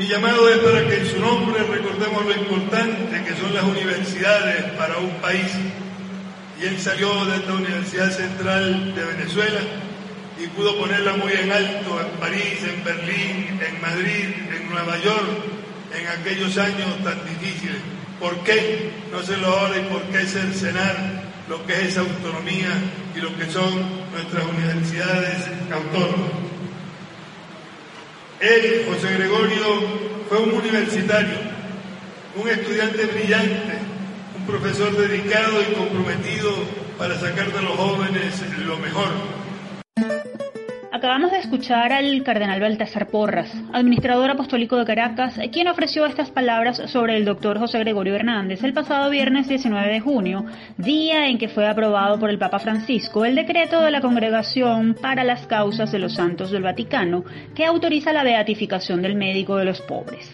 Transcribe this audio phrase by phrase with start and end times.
[0.00, 4.72] Mi llamado es para que en su nombre recordemos lo importante que son las universidades
[4.78, 5.52] para un país.
[6.58, 9.60] Y él salió de esta Universidad Central de Venezuela
[10.42, 14.24] y pudo ponerla muy en alto en París, en Berlín, en Madrid,
[14.56, 15.28] en Nueva York,
[15.94, 17.76] en aquellos años tan difíciles.
[18.18, 20.96] ¿Por qué no se lo ahora y por qué cercenar
[21.46, 22.72] lo que es esa autonomía
[23.14, 23.70] y lo que son
[24.14, 26.49] nuestras universidades autónomas?
[28.40, 29.66] Él, José Gregorio,
[30.28, 31.36] fue un universitario,
[32.36, 33.78] un estudiante brillante,
[34.38, 36.50] un profesor dedicado y comprometido
[36.96, 39.08] para sacar de los jóvenes lo mejor
[41.00, 46.82] Acabamos de escuchar al cardenal Baltasar Porras, administrador apostólico de Caracas, quien ofreció estas palabras
[46.92, 50.44] sobre el doctor José Gregorio Hernández el pasado viernes 19 de junio,
[50.76, 55.24] día en que fue aprobado por el Papa Francisco el decreto de la Congregación para
[55.24, 59.80] las Causas de los Santos del Vaticano que autoriza la beatificación del médico de los
[59.80, 60.30] pobres.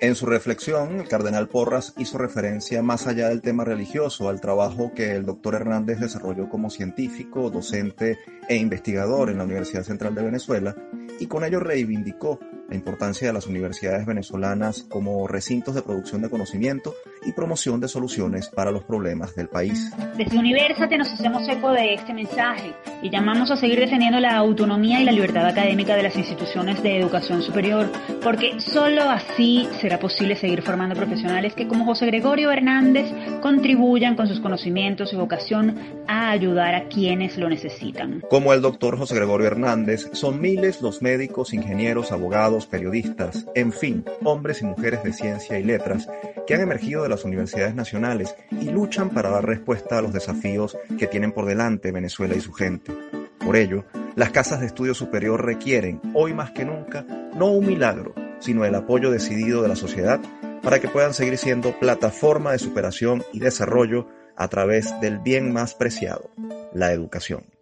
[0.00, 4.92] En su reflexión, el cardenal Porras hizo referencia más allá del tema religioso al trabajo
[4.94, 10.24] que el doctor Hernández desarrolló como científico, docente e investigador en la Universidad Central de
[10.24, 10.76] Venezuela
[11.20, 12.40] y con ello reivindicó
[12.74, 16.92] la importancia de las universidades venezolanas como recintos de producción de conocimiento
[17.24, 19.92] y promoción de soluciones para los problemas del país.
[20.16, 25.00] Desde Universate nos hacemos eco de este mensaje y llamamos a seguir defendiendo la autonomía
[25.00, 27.86] y la libertad académica de las instituciones de educación superior,
[28.22, 33.06] porque solo así será posible seguir formando profesionales que como José Gregorio Hernández
[33.40, 38.20] contribuyan con sus conocimientos y vocación a ayudar a quienes lo necesitan.
[38.28, 44.04] Como el doctor José Gregorio Hernández, son miles los médicos, ingenieros, abogados, periodistas, en fin,
[44.24, 46.08] hombres y mujeres de ciencia y letras
[46.46, 50.76] que han emergido de las universidades nacionales y luchan para dar respuesta a los desafíos
[50.98, 52.92] que tienen por delante Venezuela y su gente.
[53.38, 53.84] Por ello,
[54.16, 57.04] las casas de estudio superior requieren, hoy más que nunca,
[57.36, 60.20] no un milagro, sino el apoyo decidido de la sociedad
[60.62, 65.74] para que puedan seguir siendo plataforma de superación y desarrollo a través del bien más
[65.74, 66.30] preciado,
[66.72, 67.53] la educación.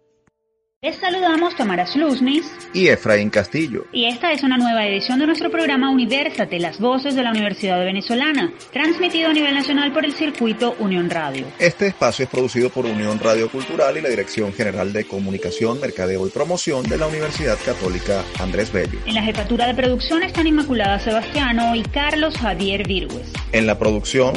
[0.83, 3.85] Les saludamos Tamara Sluznis y Efraín Castillo.
[3.93, 7.79] Y esta es una nueva edición de nuestro programa Universate, las voces de la Universidad
[7.85, 11.45] Venezolana, transmitido a nivel nacional por el circuito Unión Radio.
[11.57, 16.27] Este espacio es producido por Unión Radio Cultural y la Dirección General de Comunicación, Mercadeo
[16.27, 18.99] y Promoción de la Universidad Católica Andrés Bello.
[19.05, 23.31] En la jefatura de producción están Inmaculada Sebastiano y Carlos Javier Virgües.
[23.53, 24.33] En la producción,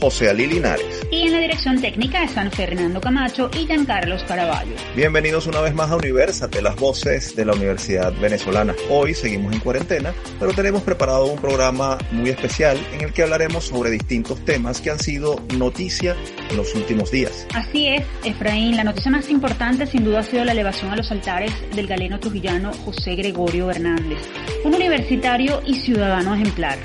[0.00, 1.06] José Ali Linares.
[1.10, 4.72] Y en la dirección técnica están Fernando Camacho y Giancarlos Caraballo.
[4.96, 8.74] Bienvenidos una vez más a Universate, las voces de la Universidad Venezolana.
[8.88, 13.64] Hoy seguimos en cuarentena, pero tenemos preparado un programa muy especial en el que hablaremos
[13.64, 16.16] sobre distintos temas que han sido noticia
[16.48, 17.46] en los últimos días.
[17.52, 21.10] Así es, Efraín, la noticia más importante sin duda ha sido la elevación a los
[21.10, 24.18] altares del galeno trujillano José Gregorio Hernández,
[24.64, 26.78] un universitario y ciudadano ejemplar.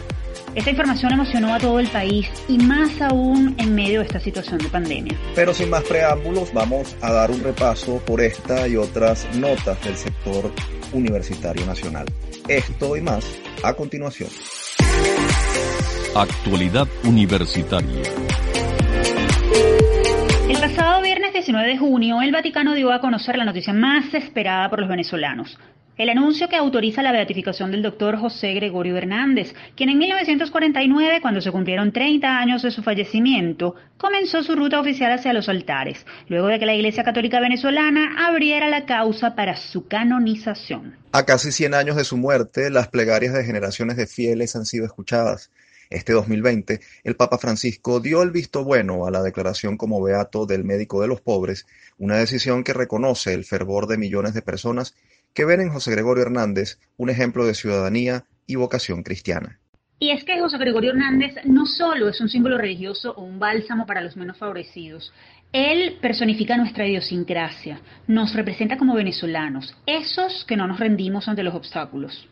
[0.55, 4.57] Esta información emocionó a todo el país y más aún en medio de esta situación
[4.59, 5.13] de pandemia.
[5.35, 9.95] Pero sin más preámbulos, vamos a dar un repaso por esta y otras notas del
[9.97, 10.49] sector
[10.93, 12.05] universitario nacional.
[12.47, 14.29] Esto y más a continuación.
[16.15, 18.03] Actualidad universitaria.
[20.47, 24.69] El pasado viernes 19 de junio, el Vaticano dio a conocer la noticia más esperada
[24.69, 25.57] por los venezolanos.
[25.97, 31.39] El anuncio que autoriza la beatificación del doctor José Gregorio Hernández, quien en 1949, cuando
[31.39, 36.47] se cumplieron 30 años de su fallecimiento, comenzó su ruta oficial hacia los altares, luego
[36.47, 40.97] de que la Iglesia Católica Venezolana abriera la causa para su canonización.
[41.13, 44.85] A casi 100 años de su muerte, las plegarias de generaciones de fieles han sido
[44.85, 45.49] escuchadas.
[45.89, 50.65] Este 2020, el Papa Francisco dio el visto bueno a la declaración como beato del
[50.65, 51.67] médico de los pobres,
[51.97, 54.93] una decisión que reconoce el fervor de millones de personas
[55.35, 59.59] que ven en José Gregorio Hernández un ejemplo de ciudadanía y vocación cristiana.
[59.99, 63.85] Y es que José Gregorio Hernández no solo es un símbolo religioso o un bálsamo
[63.85, 65.13] para los menos favorecidos,
[65.51, 71.53] él personifica nuestra idiosincrasia, nos representa como venezolanos, esos que no nos rendimos ante los
[71.53, 72.27] obstáculos.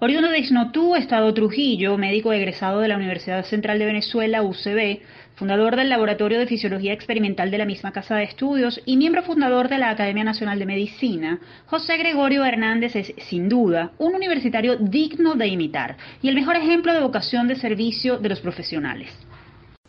[0.00, 5.00] Oriundo de Isnotú, Estado Trujillo, médico egresado de la Universidad Central de Venezuela, UCB,
[5.36, 9.68] fundador del Laboratorio de Fisiología Experimental de la misma Casa de Estudios y miembro fundador
[9.68, 15.34] de la Academia Nacional de Medicina, José Gregorio Hernández es, sin duda, un universitario digno
[15.34, 19.10] de imitar y el mejor ejemplo de vocación de servicio de los profesionales.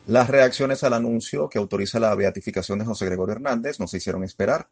[0.05, 4.23] Las reacciones al anuncio que autoriza la beatificación de José Gregorio Hernández no se hicieron
[4.23, 4.67] esperar.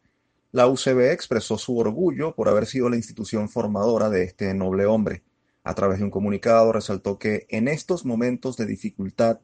[0.50, 5.22] La UCB expresó su orgullo por haber sido la institución formadora de este noble hombre.
[5.64, 9.38] A través de un comunicado resaltó que en estos momentos de dificultad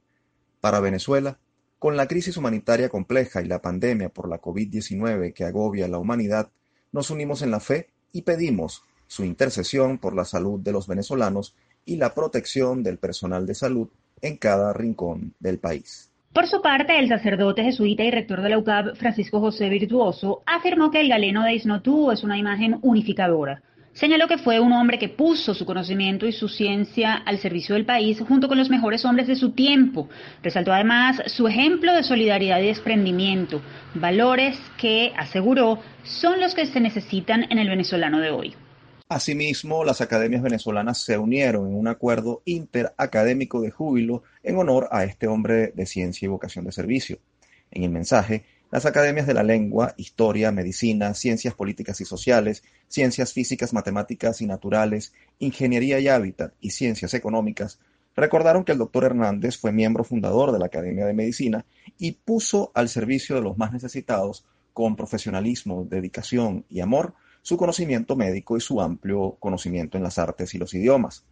[0.60, 1.38] para Venezuela,
[1.78, 5.98] con la crisis humanitaria compleja y la pandemia por la COVID-19 que agobia a la
[5.98, 6.50] humanidad,
[6.92, 11.54] nos unimos en la fe y pedimos su intercesión por la salud de los venezolanos
[11.84, 13.88] y la protección del personal de salud
[14.20, 16.10] en cada rincón del país.
[16.32, 20.90] Por su parte, el sacerdote jesuita y rector de la UCAP, Francisco José Virtuoso, afirmó
[20.90, 23.62] que el galeno de Isnotú es una imagen unificadora.
[23.98, 27.84] Señaló que fue un hombre que puso su conocimiento y su ciencia al servicio del
[27.84, 30.08] país junto con los mejores hombres de su tiempo.
[30.40, 33.60] Resaltó además su ejemplo de solidaridad y desprendimiento,
[33.94, 38.54] valores que, aseguró, son los que se necesitan en el venezolano de hoy.
[39.08, 45.02] Asimismo, las academias venezolanas se unieron en un acuerdo interacadémico de júbilo en honor a
[45.02, 47.18] este hombre de ciencia y vocación de servicio.
[47.72, 53.32] En el mensaje, las academias de la lengua, historia, medicina, ciencias políticas y sociales, ciencias
[53.32, 57.78] físicas, matemáticas y naturales, ingeniería y hábitat y ciencias económicas
[58.18, 61.64] recordaron que el doctor Hernández fue miembro fundador de la Academia de Medicina
[61.98, 68.16] y puso al servicio de los más necesitados, con profesionalismo, dedicación y amor, su conocimiento
[68.16, 71.24] médico y su amplio conocimiento en las artes y los idiomas.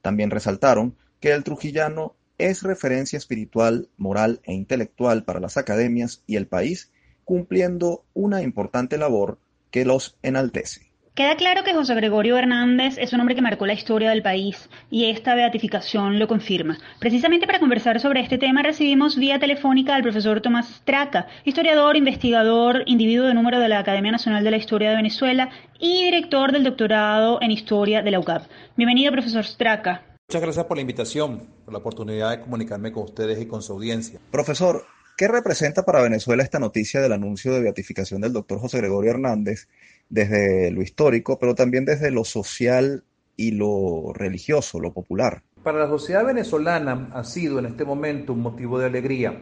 [0.00, 6.36] También resaltaron que el trujillano es referencia espiritual, moral e intelectual para las academias y
[6.36, 6.90] el país,
[7.24, 9.38] cumpliendo una importante labor
[9.70, 10.88] que los enaltece.
[11.18, 14.70] Queda claro que José Gregorio Hernández es un hombre que marcó la historia del país
[14.88, 16.78] y esta beatificación lo confirma.
[17.00, 22.84] Precisamente para conversar sobre este tema recibimos vía telefónica al profesor Tomás Straca, historiador, investigador,
[22.86, 25.50] individuo de número de la Academia Nacional de la Historia de Venezuela
[25.80, 28.44] y director del doctorado en Historia de la UCAP.
[28.76, 30.07] Bienvenido, profesor Straca.
[30.30, 33.72] Muchas gracias por la invitación, por la oportunidad de comunicarme con ustedes y con su
[33.72, 34.20] audiencia.
[34.30, 34.84] Profesor,
[35.16, 39.68] ¿qué representa para Venezuela esta noticia del anuncio de beatificación del doctor José Gregorio Hernández
[40.10, 43.04] desde lo histórico, pero también desde lo social
[43.38, 45.44] y lo religioso, lo popular.
[45.62, 49.34] Para la sociedad venezolana ha sido en este momento un motivo de alegría,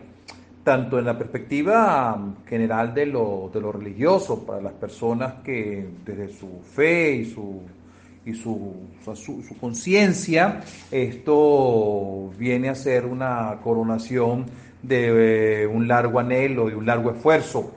[0.62, 6.28] tanto en la perspectiva general de lo, de lo religioso, para las personas que desde
[6.28, 7.62] su fe y su,
[8.26, 8.75] y su,
[9.14, 14.46] su, conciencia, esto viene a ser una coronación
[14.82, 17.73] de eh, un largo anhelo y un largo esfuerzo.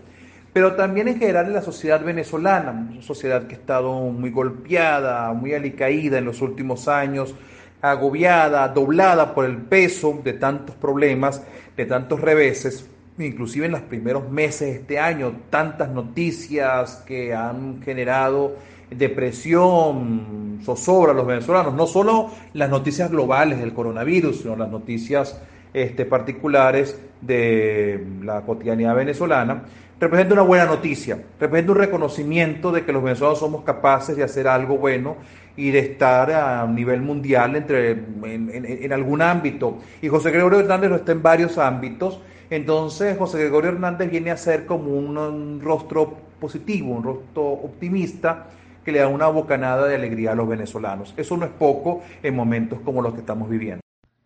[0.51, 5.31] Pero también en general en la sociedad venezolana, una sociedad que ha estado muy golpeada,
[5.33, 7.35] muy alicaída en los últimos años,
[7.79, 11.43] agobiada, doblada por el peso de tantos problemas,
[11.77, 17.83] de tantos reveses, inclusive en los primeros meses de este año, tantas noticias que han
[17.83, 18.55] generado
[18.91, 25.39] depresión, zozobra a los venezolanos, no solo las noticias globales del coronavirus, sino las noticias
[25.73, 29.63] este, particulares de la cotidianidad venezolana,
[29.99, 34.47] representa una buena noticia, representa un reconocimiento de que los venezolanos somos capaces de hacer
[34.47, 35.17] algo bueno
[35.57, 39.79] y de estar a nivel mundial entre, en, algún ámbito.
[40.01, 42.21] Y José Gregorio Hernández lo está en varios ámbitos.
[42.49, 48.47] Entonces José Gregorio Hernández viene a ser como un rostro positivo, un rostro optimista
[48.89, 51.13] que le da una bocanada de alegría a los venezolanos.
[51.15, 53.81] Eso no es poco en momentos como los que estamos viviendo.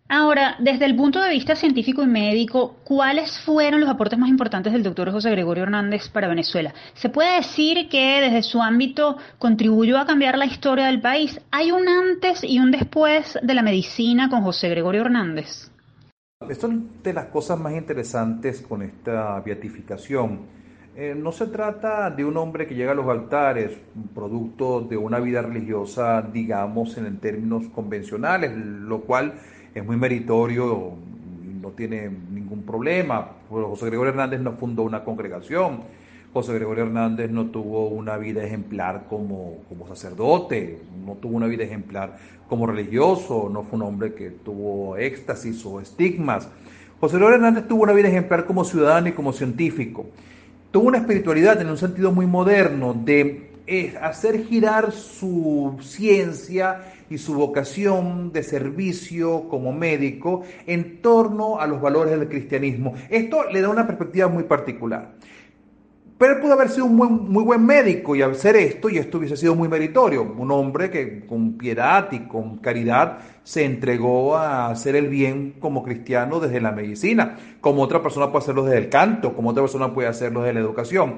[0.08, 4.72] Ahora, desde el punto de vista científico y médico, ¿cuáles fueron los aportes más importantes
[4.72, 6.74] del doctor José Gregorio Hernández para Venezuela?
[6.94, 11.42] ¿Se puede decir que desde su ámbito contribuyó a cambiar la historia del país?
[11.52, 15.72] ¿Hay un antes y un después de la medicina con José Gregorio Hernández?
[16.48, 20.63] Esto es de las cosas más interesantes con esta beatificación.
[20.96, 23.72] Eh, no se trata de un hombre que llega a los altares,
[24.14, 29.34] producto de una vida religiosa, digamos, en términos convencionales, lo cual
[29.74, 30.92] es muy meritorio,
[31.60, 33.28] no tiene ningún problema.
[33.50, 35.80] José Gregorio Hernández no fundó una congregación,
[36.32, 41.64] José Gregorio Hernández no tuvo una vida ejemplar como, como sacerdote, no tuvo una vida
[41.64, 42.18] ejemplar
[42.48, 46.48] como religioso, no fue un hombre que tuvo éxtasis o estigmas.
[47.00, 50.06] José Gregorio Hernández tuvo una vida ejemplar como ciudadano y como científico.
[50.74, 53.52] Tuvo una espiritualidad en un sentido muy moderno de
[54.02, 61.80] hacer girar su ciencia y su vocación de servicio como médico en torno a los
[61.80, 62.96] valores del cristianismo.
[63.12, 65.12] Esto le da una perspectiva muy particular.
[66.18, 69.36] Pero él pudo haber sido un muy buen médico y hacer esto, y esto hubiese
[69.36, 70.24] sido muy meritorio.
[70.24, 75.84] Un hombre que con piedad y con caridad se entregó a hacer el bien como
[75.84, 79.94] cristiano desde la medicina, como otra persona puede hacerlo desde el canto, como otra persona
[79.94, 81.16] puede hacerlo desde la educación.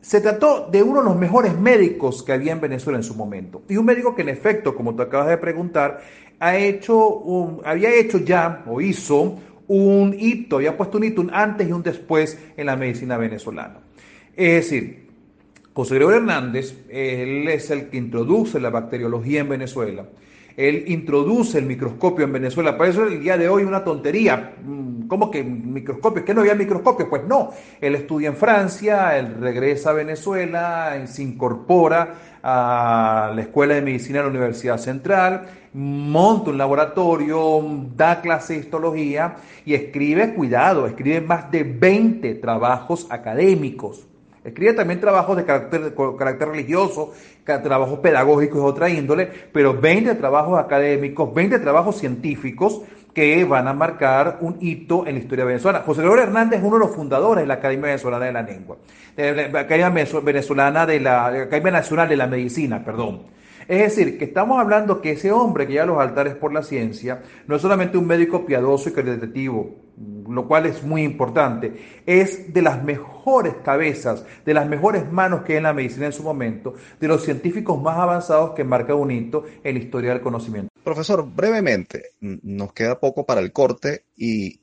[0.00, 3.62] Se trató de uno de los mejores médicos que había en Venezuela en su momento.
[3.68, 6.00] Y un médico que en efecto, como tú acabas de preguntar,
[6.40, 11.68] ha hecho había hecho ya o hizo un hito, había puesto un hito un antes
[11.68, 13.87] y un después en la medicina venezolana.
[14.38, 15.08] Es decir,
[15.74, 20.06] José Gregorio Hernández, él es el que introduce la bacteriología en Venezuela
[20.58, 22.76] él introduce el microscopio en Venezuela.
[22.76, 24.54] Por eso el día de hoy una tontería.
[24.60, 26.24] Mm, ¿Cómo que microscopio?
[26.24, 27.08] ¿Que no había microscopio?
[27.08, 27.50] Pues no.
[27.80, 34.18] Él estudia en Francia, él regresa a Venezuela, se incorpora a la Escuela de Medicina
[34.18, 37.62] de la Universidad Central, monta un laboratorio,
[37.96, 44.07] da clase de histología y escribe, cuidado, escribe más de 20 trabajos académicos.
[44.48, 47.12] Escribe también trabajos de carácter, carácter religioso,
[47.44, 52.82] trabajos pedagógicos de otra índole, pero 20 trabajos académicos, 20 trabajos científicos
[53.14, 55.84] que van a marcar un hito en la historia venezolana.
[55.84, 58.76] José Gregorio Hernández es uno de los fundadores de la Academia Venezolana de la Lengua,
[59.16, 63.22] Academia Venezolana de la, Academia Nacional de la Medicina, perdón.
[63.66, 67.20] Es decir, que estamos hablando que ese hombre que lleva los altares por la ciencia
[67.46, 69.87] no es solamente un médico piadoso y caritativo,
[70.28, 75.54] lo cual es muy importante, es de las mejores cabezas, de las mejores manos que
[75.54, 79.10] hay en la medicina en su momento, de los científicos más avanzados que marca un
[79.10, 80.68] hito en la historia del conocimiento.
[80.84, 84.60] Profesor, brevemente, nos queda poco para el corte y,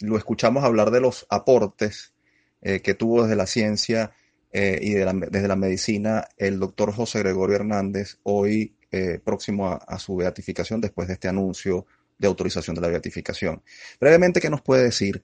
[0.00, 2.12] lo escuchamos hablar de los aportes
[2.60, 4.10] eh, que tuvo desde la ciencia
[4.50, 10.16] eh, y desde la medicina el doctor José Gregorio Hernández, hoy eh, próximo a, su
[10.16, 11.86] beatificación después de este anuncio
[12.22, 13.62] de autorización de la beatificación.
[14.00, 15.22] Brevemente, ¿qué nos puede decir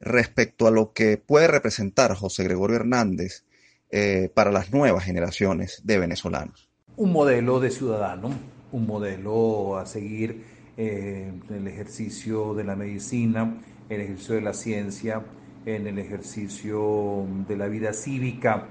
[0.00, 3.44] respecto a lo que puede representar José Gregorio Hernández
[3.90, 6.68] eh, para las nuevas generaciones de venezolanos?
[6.96, 8.30] Un modelo de ciudadano,
[8.72, 10.44] un modelo a seguir
[10.76, 15.22] eh, en el ejercicio de la medicina, en el ejercicio de la ciencia,
[15.66, 18.68] en el ejercicio de la vida cívica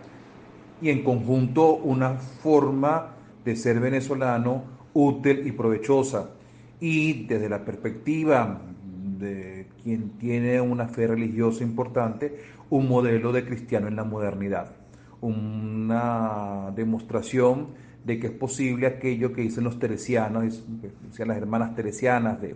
[0.81, 3.15] y en conjunto una forma
[3.45, 6.31] de ser venezolano útil y provechosa
[6.79, 8.61] y desde la perspectiva
[9.17, 12.37] de quien tiene una fe religiosa importante,
[12.69, 14.75] un modelo de cristiano en la modernidad,
[15.21, 17.69] una demostración
[18.03, 20.63] de que es posible aquello que dicen los teresianos,
[21.09, 22.55] decían las hermanas teresianas de,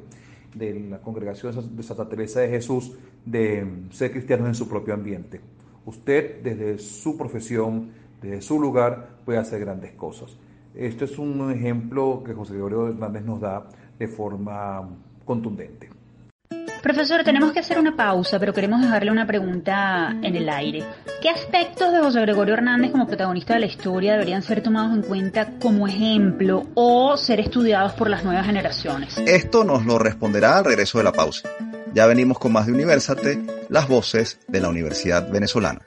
[0.55, 2.93] de la congregación de Santa Teresa de Jesús,
[3.25, 5.41] de ser cristianos en su propio ambiente.
[5.85, 7.89] Usted desde su profesión,
[8.21, 10.37] desde su lugar, puede hacer grandes cosas.
[10.73, 13.67] Esto es un ejemplo que José Gregorio Hernández nos da
[14.01, 14.81] de forma
[15.23, 15.87] contundente.
[16.81, 20.83] Profesor, tenemos que hacer una pausa, pero queremos dejarle una pregunta en el aire.
[21.21, 25.03] ¿Qué aspectos de José Gregorio Hernández como protagonista de la historia deberían ser tomados en
[25.03, 29.19] cuenta como ejemplo o ser estudiados por las nuevas generaciones?
[29.19, 31.47] Esto nos lo responderá al regreso de la pausa.
[31.93, 33.39] Ya venimos con más de Universate,
[33.69, 35.81] las voces de la Universidad Venezolana.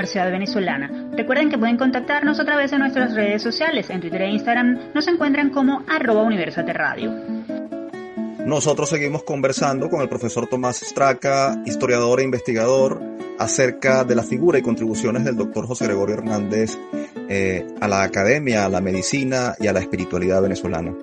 [0.00, 1.10] Universidad Venezolana.
[1.12, 3.90] Recuerden que pueden contactarnos a través de nuestras redes sociales.
[3.90, 7.12] En Twitter e Instagram nos encuentran como arroba Universate Radio.
[8.46, 12.98] Nosotros seguimos conversando con el profesor Tomás Straca, historiador e investigador,
[13.38, 16.78] acerca de la figura y contribuciones del doctor José Gregorio Hernández
[17.28, 20.96] eh, a la academia, a la medicina y a la espiritualidad venezolana.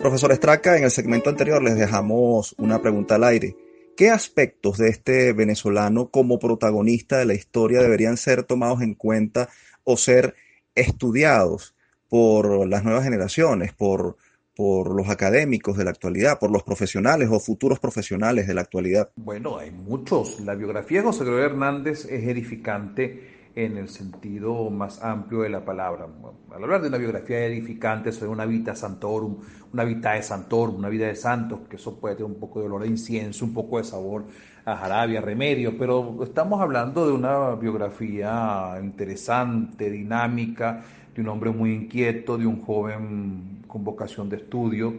[0.00, 3.54] Profesor Straca, en el segmento anterior les dejamos una pregunta al aire.
[3.96, 9.48] ¿Qué aspectos de este venezolano como protagonista de la historia deberían ser tomados en cuenta
[9.84, 10.34] o ser
[10.74, 11.74] estudiados
[12.08, 14.16] por las nuevas generaciones, por,
[14.56, 19.10] por los académicos de la actualidad, por los profesionales o futuros profesionales de la actualidad?
[19.16, 20.40] Bueno, hay muchos.
[20.40, 25.64] La biografía de José Gregorio Hernández es edificante en el sentido más amplio de la
[25.64, 26.06] palabra.
[26.54, 29.36] Al hablar de una biografía edificante, sobre una vita santorum,
[29.72, 32.66] una vita de santorum, una vida de santos, que eso puede tener un poco de
[32.66, 34.24] olor a incienso, un poco de sabor
[34.64, 40.82] a jarabia, remedio, pero estamos hablando de una biografía interesante, dinámica,
[41.14, 44.94] de un hombre muy inquieto, de un joven con vocación de estudio,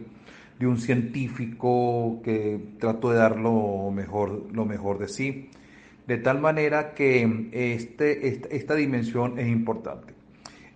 [0.58, 5.48] de un científico que trató de dar lo mejor, lo mejor de sí
[6.06, 10.14] de tal manera que este, esta, dimensión es importante.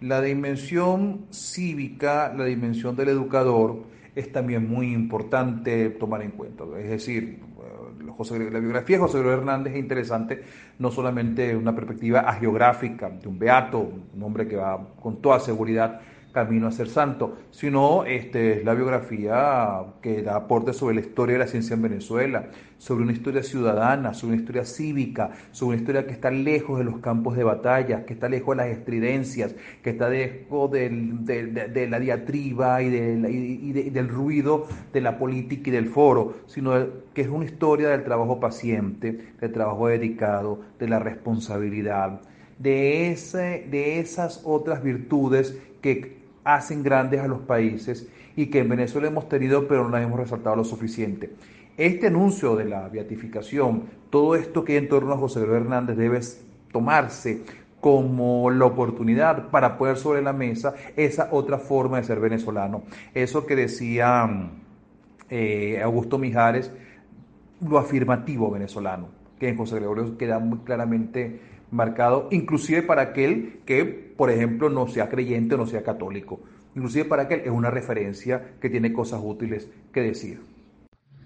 [0.00, 6.64] La dimensión cívica, la dimensión del educador, es también muy importante tomar en cuenta.
[6.78, 7.40] Es decir,
[8.08, 10.42] la biografía de José Gregorio Hernández es interesante
[10.78, 16.00] no solamente una perspectiva agiográfica, de un beato, un hombre que va con toda seguridad
[16.36, 21.32] camino a ser santo, sino este, es la biografía que da aporte sobre la historia
[21.32, 25.80] de la ciencia en Venezuela, sobre una historia ciudadana, sobre una historia cívica, sobre una
[25.80, 29.54] historia que está lejos de los campos de batalla, que está lejos de las estridencias,
[29.82, 36.34] que está lejos de, la diatriba y, del ruido de la política y del foro,
[36.44, 36.72] sino
[37.14, 42.20] que es una historia del trabajo paciente, del trabajo dedicado, de la responsabilidad,
[42.58, 43.10] de
[43.98, 49.66] esas otras virtudes que hacen grandes a los países y que en Venezuela hemos tenido
[49.66, 51.32] pero no hemos resaltado lo suficiente.
[51.76, 55.96] Este anuncio de la beatificación, todo esto que hay en torno a José Luis Hernández
[55.96, 56.20] debe
[56.72, 57.42] tomarse
[57.80, 62.82] como la oportunidad para poner sobre la mesa esa otra forma de ser venezolano.
[63.12, 64.50] Eso que decía
[65.28, 66.72] eh, Augusto Mijares,
[67.60, 73.84] lo afirmativo venezolano, que en José Gregorio queda muy claramente marcado, inclusive para aquel que,
[73.84, 76.40] por ejemplo, no sea creyente o no sea católico.
[76.74, 80.40] Inclusive para aquel es una referencia que tiene cosas útiles que decir.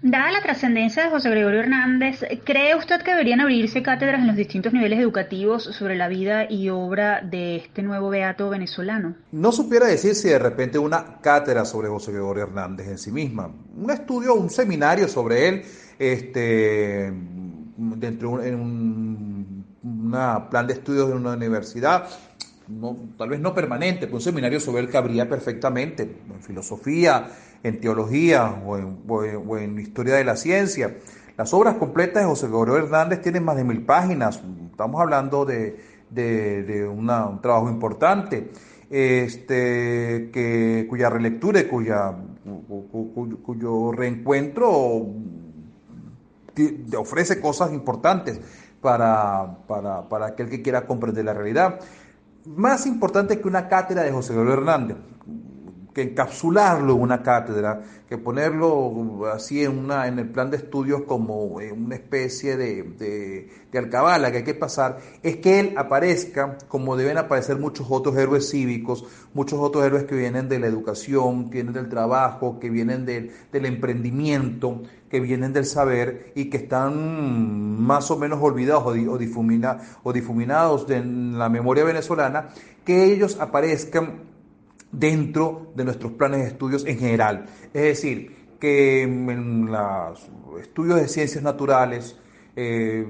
[0.03, 4.35] Dada la trascendencia de José Gregorio Hernández, ¿cree usted que deberían abrirse cátedras en los
[4.35, 9.13] distintos niveles educativos sobre la vida y obra de este nuevo beato venezolano?
[9.31, 13.51] No supiera decir si de repente una cátedra sobre José Gregorio Hernández en sí misma,
[13.77, 15.61] un estudio, un seminario sobre él,
[15.99, 17.13] este,
[17.77, 19.40] dentro de un,
[20.49, 22.07] plan de estudios de una universidad,
[23.17, 27.27] tal vez no permanente, pero un seminario sobre él cabría perfectamente, en filosofía,
[27.63, 30.97] en teología o en, historia de la ciencia.
[31.37, 35.79] Las obras completas de José Gregorio Hernández tienen más de mil páginas, estamos hablando de,
[36.87, 38.51] un trabajo importante,
[38.89, 42.13] este, que, cuya relectura y cuya,
[43.43, 45.07] cuyo reencuentro
[46.97, 48.41] ofrece cosas importantes
[48.81, 51.79] para, para, para aquel que quiera comprender la realidad.
[52.45, 54.97] Más importante que una cátedra de José Gregorio Hernández,
[55.93, 61.03] que encapsularlo en una cátedra, que ponerlo así en, una, en el plan de estudios
[61.03, 66.57] como una especie de, de, de, alcabala que hay que pasar, es que él aparezca
[66.67, 71.49] como deben aparecer muchos otros héroes cívicos, muchos otros héroes que vienen de la educación,
[71.49, 76.57] que vienen del trabajo, que vienen del, del emprendimiento, que vienen del saber y que
[76.57, 82.49] están más o menos olvidados o, difumina, o difuminados en la memoria venezolana,
[82.85, 84.30] que ellos aparezcan
[84.91, 87.45] dentro de nuestros planes de estudios en general.
[87.73, 92.17] Es decir, que en los estudios de ciencias naturales
[92.55, 93.05] eh,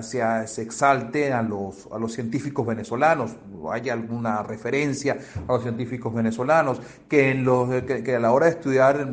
[0.00, 3.36] se, exalte a los, a los científicos venezolanos,
[3.70, 8.52] haya alguna referencia a los científicos venezolanos, que, en los, que, a la hora de
[8.52, 9.06] estudiar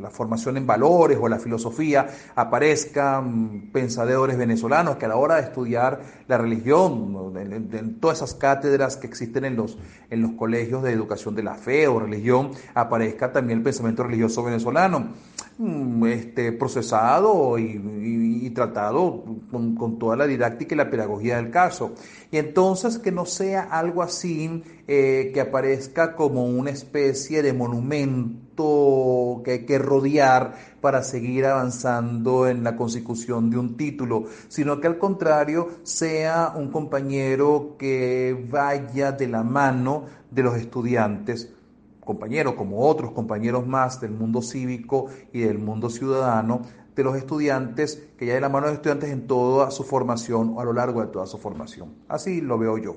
[0.00, 5.42] la formación en valores o la filosofía aparezcan pensadores venezolanos, que a la hora de
[5.42, 9.78] estudiar la religión, en, todas esas cátedras que existen en los,
[10.10, 14.42] en los colegios de educación de la fe o religión, aparezca también el pensamiento religioso
[14.42, 15.14] venezolano.
[15.58, 21.92] Mm, este, procesado y, tratado con, toda la didáctica y la pedagogía del caso.
[22.30, 29.42] Y entonces que no sea algo así eh, que aparezca como una especie de monumento
[29.44, 34.88] que hay que rodear para seguir avanzando en la consecución de un título, sino que
[34.88, 41.52] al contrario sea un compañero que vaya de la mano de los estudiantes
[42.08, 46.62] compañero, como otros compañeros más del mundo cívico y del mundo ciudadano,
[46.98, 50.54] de los estudiantes, que ya de la mano de los estudiantes en toda su formación
[50.56, 51.94] o a lo largo de toda su formación.
[52.08, 52.96] Así lo veo yo.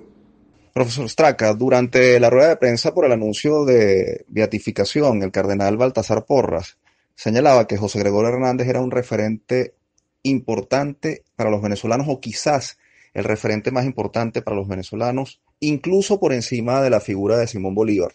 [0.74, 6.26] Profesor Straca, durante la rueda de prensa por el anuncio de beatificación, el cardenal Baltasar
[6.26, 6.80] Porras
[7.14, 9.76] señalaba que José Gregorio Hernández era un referente
[10.24, 12.80] importante para los venezolanos o quizás
[13.14, 17.76] el referente más importante para los venezolanos, incluso por encima de la figura de Simón
[17.76, 18.14] Bolívar.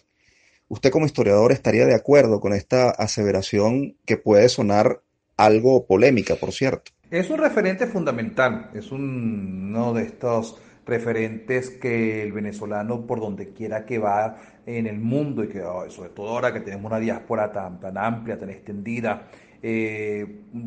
[0.67, 5.01] ¿Usted como historiador estaría de acuerdo con esta aseveración que puede sonar
[5.37, 6.91] algo polémica, por cierto?
[7.09, 13.85] Es un referente fundamental, es uno de estos referentes que el venezolano por donde quiera
[13.85, 17.79] que va en el mundo y que sobre todo ahora que tenemos una diáspora tan,
[17.79, 19.27] tan amplia, tan extendida,
[19.63, 20.25] eh,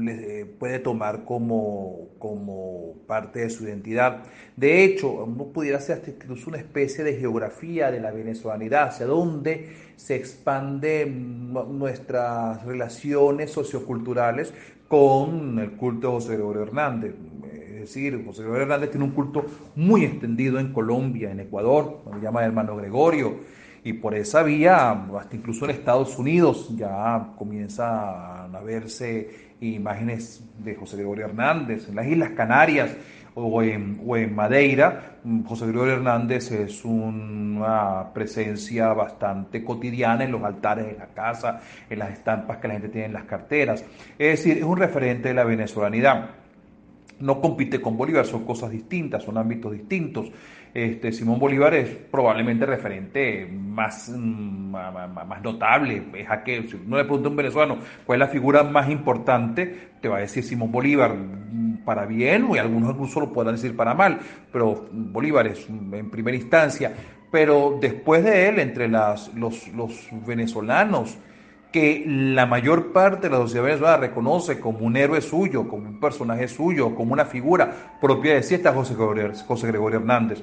[0.08, 4.24] eh, puede tomar como, como parte de su identidad.
[4.56, 9.70] De hecho, uno pudiera hacer incluso una especie de geografía de la venezolanidad, hacia dónde
[9.96, 14.52] se expanden nuestras relaciones socioculturales
[14.88, 17.14] con el culto de José Gregorio Hernández.
[17.52, 22.20] Es decir, José Gregorio Hernández tiene un culto muy extendido en Colombia, en Ecuador, se
[22.20, 28.60] llama hermano Gregorio y por esa vía, hasta incluso en Estados Unidos, ya comienzan a
[28.64, 32.90] verse imágenes de José Gregorio Hernández, en las Islas Canarias,
[33.34, 35.18] o en, o en Madeira.
[35.46, 41.98] José Gregorio Hernández es una presencia bastante cotidiana en los altares de la casa, en
[41.98, 43.84] las estampas que la gente tiene en las carteras.
[44.18, 46.40] Es decir, es un referente de la venezolanidad
[47.20, 50.30] no compite con Bolívar, son cosas distintas, son ámbitos distintos.
[50.72, 56.02] Este, Simón Bolívar es probablemente referente más, mm, más, notable.
[56.14, 59.90] Es aquel, si uno le pregunta a un venezolano cuál es la figura más importante,
[60.00, 63.74] te va a decir Simón Bolívar mm, para bien, o algunos incluso lo puedan decir
[63.74, 64.18] para mal,
[64.52, 66.92] pero Bolívar es en primera instancia.
[67.32, 71.16] Pero después de él, entre los, los venezolanos,
[71.72, 76.00] que la mayor parte de la sociedad venezolana reconoce como un héroe suyo, como un
[76.00, 80.42] personaje suyo, como una figura propia de sí, está José Gregorio, José Gregorio Hernández.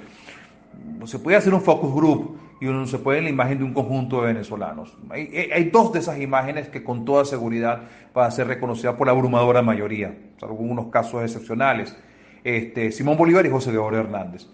[1.06, 3.74] Se puede hacer un focus group y uno se puede en la imagen de un
[3.74, 4.98] conjunto de venezolanos.
[5.10, 9.13] Hay, dos de esas imágenes que con toda seguridad van a ser reconocidas por la
[9.13, 11.96] abrumadora mayoría, salvo algunos casos excepcionales.
[12.44, 14.48] Este, Simón Bolívar y José Gregorio Hernández.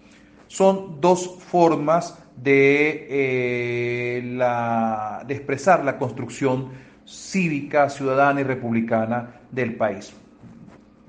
[0.48, 6.70] Son dos formas de, eh, la, de expresar la construcción
[7.04, 10.14] cívica, ciudadana y republicana del país.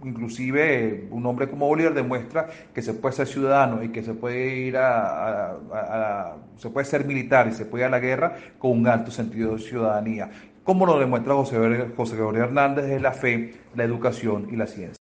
[0.03, 4.55] Inclusive un hombre como Bolívar demuestra que se puede ser ciudadano y que se puede
[4.55, 8.87] ir a, se puede ser militar y se puede ir a la guerra con un
[8.87, 10.29] alto sentido de ciudadanía,
[10.63, 15.04] como lo demuestra José, José Gregorio Hernández de la fe, la educación y la ciencia.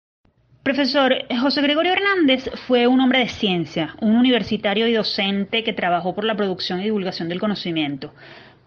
[0.67, 6.13] Profesor, José Gregorio Hernández fue un hombre de ciencia, un universitario y docente que trabajó
[6.13, 8.13] por la producción y divulgación del conocimiento.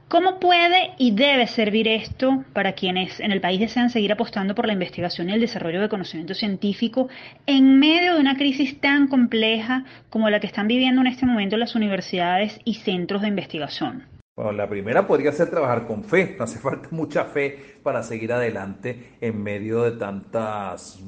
[0.09, 4.67] ¿Cómo puede y debe servir esto para quienes en el país desean seguir apostando por
[4.67, 7.11] la investigación y el desarrollo de conocimiento científico
[7.45, 11.59] en medio de una crisis tan compleja como la que están viviendo en este momento
[11.59, 14.07] las universidades y centros de investigación?
[14.37, 16.35] Bueno, la primera podría ser trabajar con fe.
[16.39, 20.99] No hace falta mucha fe para seguir adelante en medio de tantas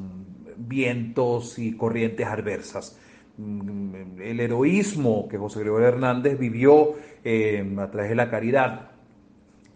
[0.69, 2.99] vientos y corrientes adversas.
[3.39, 6.95] Mm, el heroísmo que José Gregorio Hernández vivió
[7.25, 8.91] eh, a través de la caridad,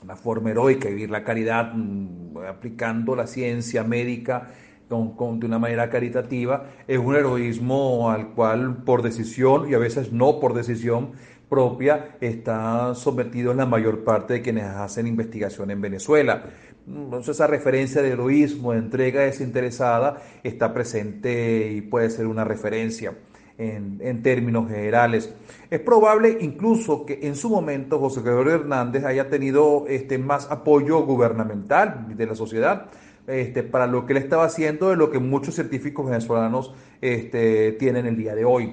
[0.03, 4.51] una forma heroica de vivir la caridad mm, aplicando la ciencia médica
[4.89, 10.13] con, de una manera caritativa, es un heroísmo al cual por decisión y a veces
[10.13, 11.13] no por decisión
[11.49, 16.45] propia está sometido la mayor parte de quienes hacen investigación en Venezuela.
[16.87, 23.15] Entonces esa referencia de heroísmo, de entrega desinteresada, está presente y puede ser una referencia
[23.59, 25.35] en, términos generales.
[25.71, 31.01] Es probable incluso que en su momento José Gregorio Hernández haya tenido este, más apoyo
[31.05, 32.87] gubernamental de la sociedad
[33.27, 38.07] este, para lo que él estaba haciendo de lo que muchos científicos venezolanos este, tienen
[38.07, 38.73] el día de hoy.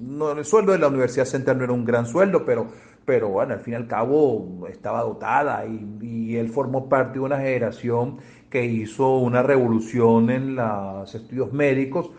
[0.00, 2.68] No, el sueldo de la Universidad Central no era un gran sueldo, pero
[3.04, 7.36] pero bueno, al fin y al cabo estaba dotada y, él formó parte de una
[7.36, 8.16] generación
[8.48, 12.10] que hizo una revolución en los estudios médicos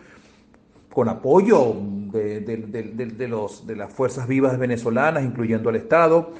[0.92, 1.74] con apoyo
[2.12, 6.30] de, los, de las fuerzas vivas venezolanas, incluyendo al Estado,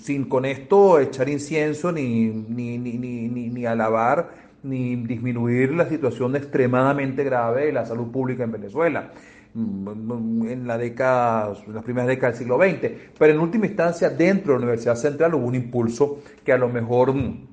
[0.00, 4.30] sin con esto echar incienso ni, ni, ni, ni alabar
[4.62, 9.10] ni disminuir la situación extremadamente grave de la salud pública en Venezuela.
[9.56, 14.52] En la década, en las primeras décadas del siglo XX, pero en última instancia dentro
[14.52, 17.46] de la Universidad Central hubo un impulso que a lo mejor mm,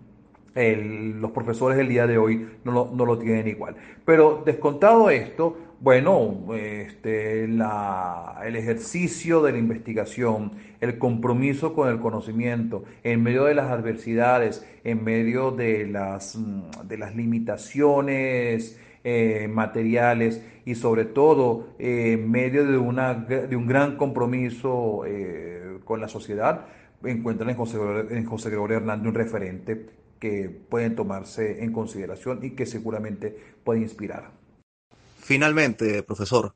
[1.22, 3.76] los profesores del día de hoy no lo, no lo, tienen igual.
[4.04, 12.00] Pero descontado esto, bueno, este, la, el ejercicio de la investigación, el compromiso con el
[12.00, 19.50] conocimiento, en medio de las adversidades, en medio de las, mm, de las limitaciones, eh,
[19.52, 26.00] materiales y sobre todo eh, en medio de, una, de un gran compromiso eh, con
[26.00, 26.68] la sociedad,
[27.04, 27.78] encuentran en José,
[28.12, 29.86] en José Gregorio Hernández un referente
[30.20, 34.32] que pueden tomarse en consideración y que seguramente puede inspirar.
[35.18, 36.56] Finalmente, profesor,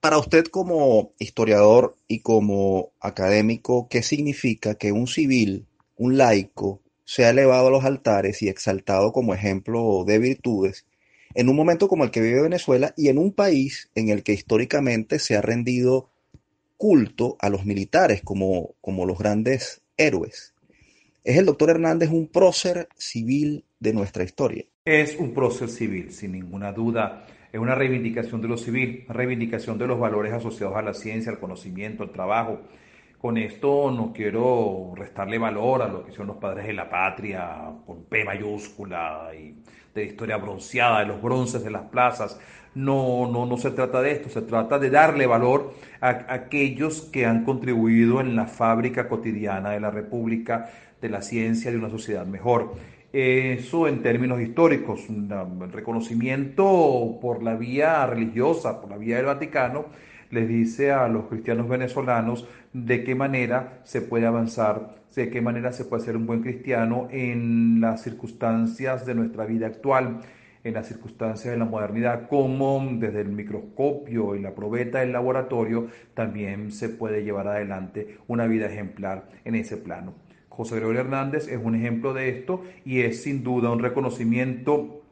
[0.00, 7.30] para usted como historiador y como académico, ¿qué significa que un civil, un laico, sea
[7.30, 10.86] elevado a los altares y exaltado como ejemplo de virtudes
[11.34, 14.32] en un momento como el que vive Venezuela y en un país en el que
[14.32, 16.10] históricamente se ha rendido
[16.76, 20.54] culto a los militares como, como los grandes héroes.
[21.24, 24.64] ¿Es el doctor Hernández un prócer civil de nuestra historia?
[24.84, 27.24] Es un prócer civil, sin ninguna duda.
[27.52, 31.38] Es una reivindicación de lo civil, reivindicación de los valores asociados a la ciencia, al
[31.38, 32.62] conocimiento, al trabajo.
[33.18, 37.72] Con esto no quiero restarle valor a lo que son los padres de la patria,
[37.86, 39.54] con P mayúscula y
[39.94, 42.38] de historia bronceada, de los bronces de las plazas.
[42.74, 47.26] No, no, no se trata de esto, se trata de darle valor a, aquellos que
[47.26, 52.24] han contribuido en la fábrica cotidiana de la República, de la ciencia, de una sociedad
[52.24, 52.74] mejor.
[53.12, 59.84] Eso en términos históricos, un reconocimiento por la vía religiosa, por la vía del Vaticano,
[60.30, 65.72] les dice a los cristianos venezolanos de qué manera se puede avanzar, de qué manera
[65.72, 70.20] se puede ser un buen cristiano en las circunstancias de nuestra vida actual,
[70.64, 75.88] en las circunstancias de la modernidad, como desde el microscopio y la probeta del laboratorio
[76.14, 80.14] también se puede llevar adelante una vida ejemplar en ese plano.
[80.48, 85.02] José Gregorio Hernández es un ejemplo de esto y es sin duda un reconocimiento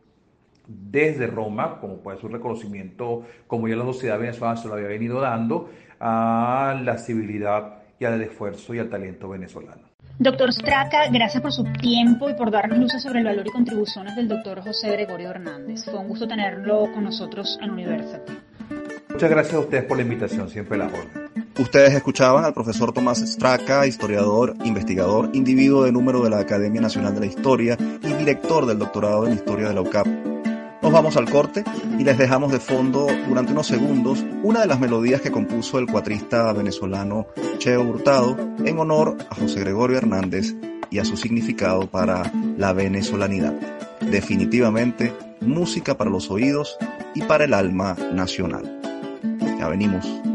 [0.67, 4.87] desde Roma, como puede ser un reconocimiento, como ya la sociedad venezolana se lo había
[4.87, 9.90] venido dando, a la civilidad y al esfuerzo y al talento venezolano.
[10.21, 14.15] Doctor Straca, gracias por su tiempo y por darnos luces sobre el valor y contribuciones
[14.17, 15.87] del doctor José Gregorio Hernández.
[15.87, 18.31] Fue un gusto tenerlo con nosotros en University.
[19.09, 21.31] Muchas gracias a ustedes por la invitación, siempre la orden.
[21.59, 27.15] Ustedes escuchaban al profesor Tomás Straca, historiador, investigador, individuo de número de la Academia Nacional
[27.15, 30.30] de la Historia y director del doctorado en Historia de la UCAP.
[30.83, 31.63] Nos vamos al corte
[31.99, 35.87] y les dejamos de fondo durante unos segundos una de las melodías que compuso el
[35.87, 37.27] cuatrista venezolano
[37.59, 40.55] Cheo Hurtado en honor a José Gregorio Hernández
[40.91, 43.53] y a su significado para la venezolanidad.
[44.01, 46.79] Definitivamente, música para los oídos
[47.15, 48.81] y para el alma nacional.
[49.59, 50.30] Ya venimos.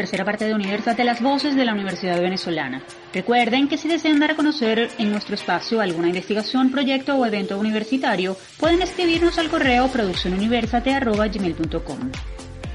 [0.00, 2.80] Tercera parte de de las voces de la Universidad Venezolana.
[3.12, 7.58] Recuerden que si desean dar a conocer en nuestro espacio alguna investigación, proyecto o evento
[7.58, 11.98] universitario, pueden escribirnos al correo produccionuniversate.gmail.com.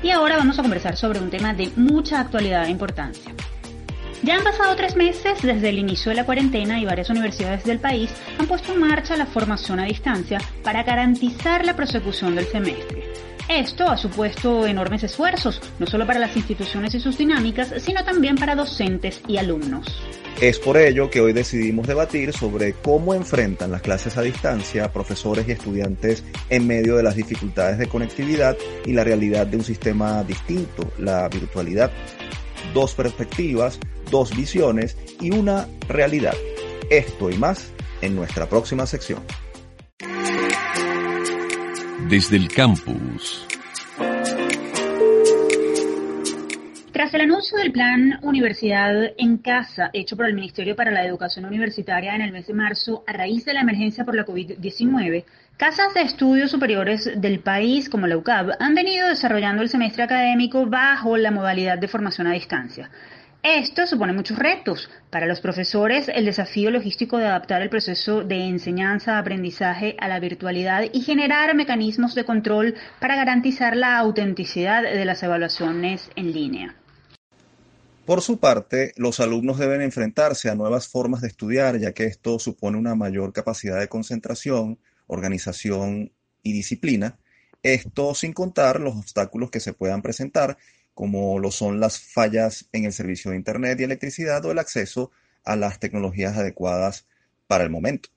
[0.04, 3.34] Y ahora vamos a conversar sobre un tema de mucha actualidad e importancia.
[4.22, 7.80] Ya han pasado tres meses desde el inicio de la cuarentena y varias universidades del
[7.80, 13.35] país han puesto en marcha la formación a distancia para garantizar la prosecución del semestre.
[13.48, 18.36] Esto ha supuesto enormes esfuerzos, no solo para las instituciones y sus dinámicas, sino también
[18.36, 20.02] para docentes y alumnos.
[20.42, 25.48] Es por ello que hoy decidimos debatir sobre cómo enfrentan las clases a distancia profesores
[25.48, 30.24] y estudiantes en medio de las dificultades de conectividad y la realidad de un sistema
[30.24, 31.92] distinto, la virtualidad.
[32.74, 33.80] Dos perspectivas,
[34.10, 36.34] dos visiones y una realidad.
[36.90, 37.70] Esto y más
[38.02, 39.22] en nuestra próxima sección
[42.10, 43.48] desde el campus.
[46.92, 51.46] Tras el anuncio del plan Universidad en Casa, hecho por el Ministerio para la Educación
[51.46, 55.26] Universitaria en el mes de marzo a raíz de la emergencia por la COVID-19,
[55.58, 60.66] casas de estudios superiores del país, como la UCAB, han venido desarrollando el semestre académico
[60.68, 62.90] bajo la modalidad de formación a distancia.
[63.48, 64.90] Esto supone muchos retos.
[65.12, 70.86] Para los profesores, el desafío logístico de adaptar el proceso de enseñanza-aprendizaje a la virtualidad
[70.92, 76.76] y generar mecanismos de control para garantizar la autenticidad de las evaluaciones en línea.
[78.08, 82.40] Por su parte, los alumnos deben enfrentarse a nuevas formas de estudiar, ya que esto
[82.40, 87.20] supone una mayor capacidad de concentración, organización y disciplina.
[87.62, 90.58] Esto sin contar los obstáculos que se puedan presentar
[90.96, 95.12] como lo son las fallas en el servicio de Internet y electricidad o el acceso
[95.44, 97.06] a las tecnologías adecuadas
[97.48, 98.10] para el momento.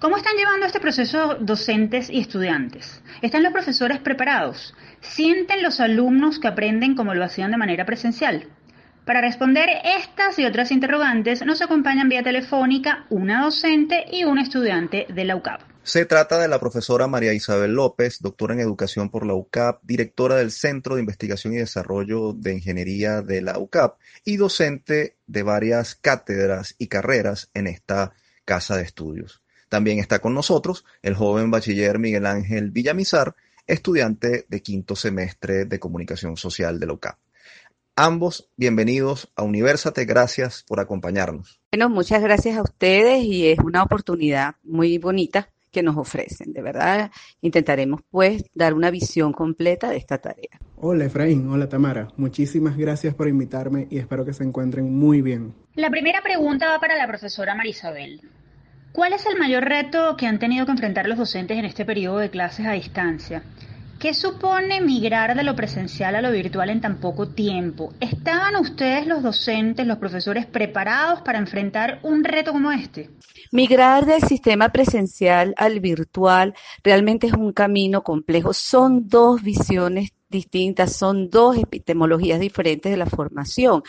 [0.00, 3.02] ¿Cómo están llevando este proceso docentes y estudiantes?
[3.22, 4.74] ¿Están los profesores preparados?
[5.00, 8.48] ¿Sienten los alumnos que aprenden como lo hacían de manera presencial?
[9.06, 15.06] Para responder estas y otras interrogantes nos acompañan vía telefónica una docente y un estudiante
[15.08, 15.75] de la UCAP.
[15.86, 20.34] Se trata de la profesora María Isabel López, doctora en educación por la UCAP, directora
[20.34, 25.94] del Centro de Investigación y Desarrollo de Ingeniería de la UCAP y docente de varias
[25.94, 29.44] cátedras y carreras en esta casa de estudios.
[29.68, 33.36] También está con nosotros el joven bachiller Miguel Ángel Villamizar,
[33.68, 37.16] estudiante de quinto semestre de Comunicación Social de la UCAP.
[37.94, 41.60] Ambos, bienvenidos a Universate, gracias por acompañarnos.
[41.70, 46.54] Bueno, muchas gracias a ustedes y es una oportunidad muy bonita que nos ofrecen.
[46.54, 47.10] De verdad,
[47.42, 50.58] intentaremos pues dar una visión completa de esta tarea.
[50.76, 55.52] Hola Efraín, hola Tamara, muchísimas gracias por invitarme y espero que se encuentren muy bien.
[55.74, 58.22] La primera pregunta va para la profesora Marisabel.
[58.92, 62.16] ¿Cuál es el mayor reto que han tenido que enfrentar los docentes en este periodo
[62.16, 63.42] de clases a distancia?
[63.98, 67.94] ¿Qué supone migrar de lo presencial a lo virtual en tan poco tiempo?
[67.98, 73.08] ¿Estaban ustedes los docentes, los profesores preparados para enfrentar un reto como este?
[73.52, 76.54] Migrar del sistema presencial al virtual
[76.84, 78.52] realmente es un camino complejo.
[78.52, 83.82] Son dos visiones distintas, son dos epistemologías diferentes de la formación.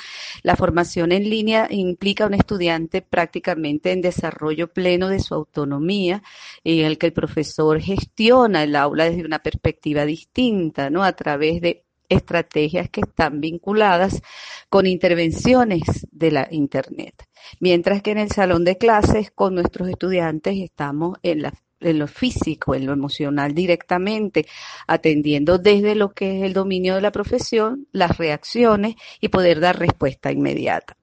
[0.43, 6.23] La formación en línea implica a un estudiante prácticamente en desarrollo pleno de su autonomía,
[6.63, 11.03] en el que el profesor gestiona el aula desde una perspectiva distinta, ¿no?
[11.03, 14.21] A través de estrategias que están vinculadas
[14.69, 17.27] con intervenciones de la Internet.
[17.59, 22.07] Mientras que en el salón de clases con nuestros estudiantes estamos en la en lo
[22.07, 24.45] físico, en lo emocional directamente,
[24.87, 29.79] atendiendo desde lo que es el dominio de la profesión, las reacciones y poder dar
[29.79, 30.97] respuesta inmediata.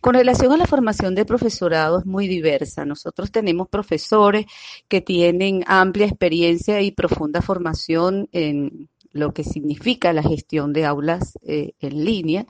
[0.00, 2.84] Con relación a la formación de profesorado es muy diversa.
[2.84, 4.46] Nosotros tenemos profesores
[4.88, 11.38] que tienen amplia experiencia y profunda formación en lo que significa la gestión de aulas
[11.42, 12.46] eh, en línea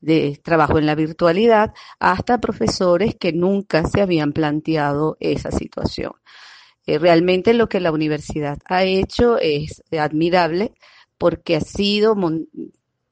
[0.00, 6.12] de trabajo en la virtualidad, hasta profesores que nunca se habían planteado esa situación.
[6.86, 10.72] Eh, realmente lo que la universidad ha hecho es admirable
[11.18, 12.16] porque ha sido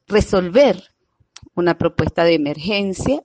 [0.07, 0.83] resolver
[1.55, 3.23] una propuesta de emergencia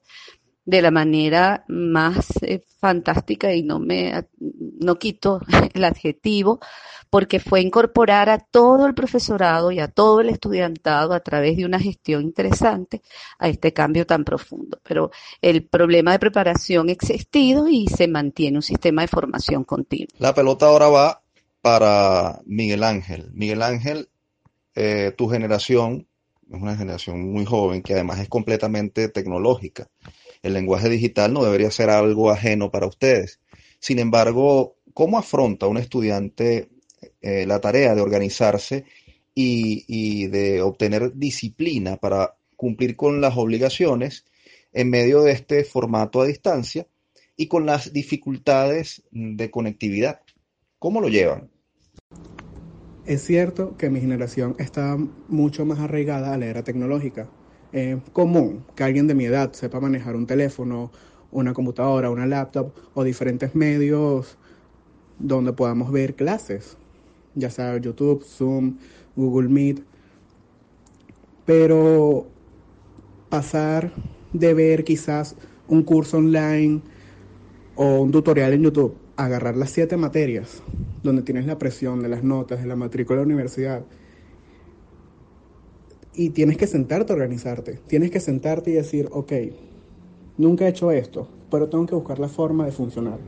[0.66, 5.42] de la manera más eh, fantástica y no me no quito
[5.74, 6.60] el adjetivo
[7.10, 11.66] porque fue incorporar a todo el profesorado y a todo el estudiantado a través de
[11.66, 13.02] una gestión interesante
[13.38, 14.80] a este cambio tan profundo.
[14.84, 20.14] Pero el problema de preparación ha existido y se mantiene un sistema de formación continua.
[20.20, 21.22] La pelota ahora va
[21.62, 23.32] para Miguel Ángel.
[23.34, 24.10] Miguel Ángel,
[24.76, 26.08] eh, tu generación
[26.52, 29.88] es una generación muy joven que además es completamente tecnológica
[30.42, 33.40] el lenguaje digital no debería ser algo ajeno para ustedes.
[33.80, 36.70] Sin embargo, ¿cómo afronta un estudiante
[37.22, 38.86] eh, la tarea de organizarse
[39.36, 44.26] y, de obtener disciplina para cumplir con las obligaciones
[44.74, 46.88] en medio de este formato a distancia
[47.38, 50.22] y con las dificultades de conectividad?
[50.78, 51.50] ¿Cómo lo llevan?
[53.06, 54.98] Es cierto que mi generación está
[55.30, 57.30] mucho más arraigada a la era tecnológica
[57.72, 60.92] es común que alguien de mi edad sepa manejar un teléfono,
[61.32, 64.38] una computadora, una laptop o diferentes medios
[65.20, 66.78] donde podamos ver clases,
[67.36, 68.78] ya sea YouTube, Zoom,
[69.16, 69.84] Google Meet.
[71.46, 72.28] Pero
[73.30, 73.92] pasar
[74.34, 75.36] de ver quizás
[75.68, 76.82] un curso online
[77.76, 80.62] o un tutorial en YouTube, agarrar las siete materias
[81.04, 83.86] donde tienes la presión de las notas, de la matrícula de la universidad
[86.14, 87.80] y tienes que sentarte a organizarte.
[87.88, 89.32] Tienes que sentarte y decir, ok,
[90.38, 93.20] nunca he hecho esto, pero tengo que buscar la forma de funcionar,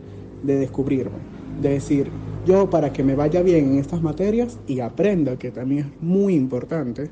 [0.41, 1.27] de descubrirme,
[1.61, 2.09] de decir,
[2.45, 6.35] yo para que me vaya bien en estas materias y aprenda, que también es muy
[6.35, 7.09] importante,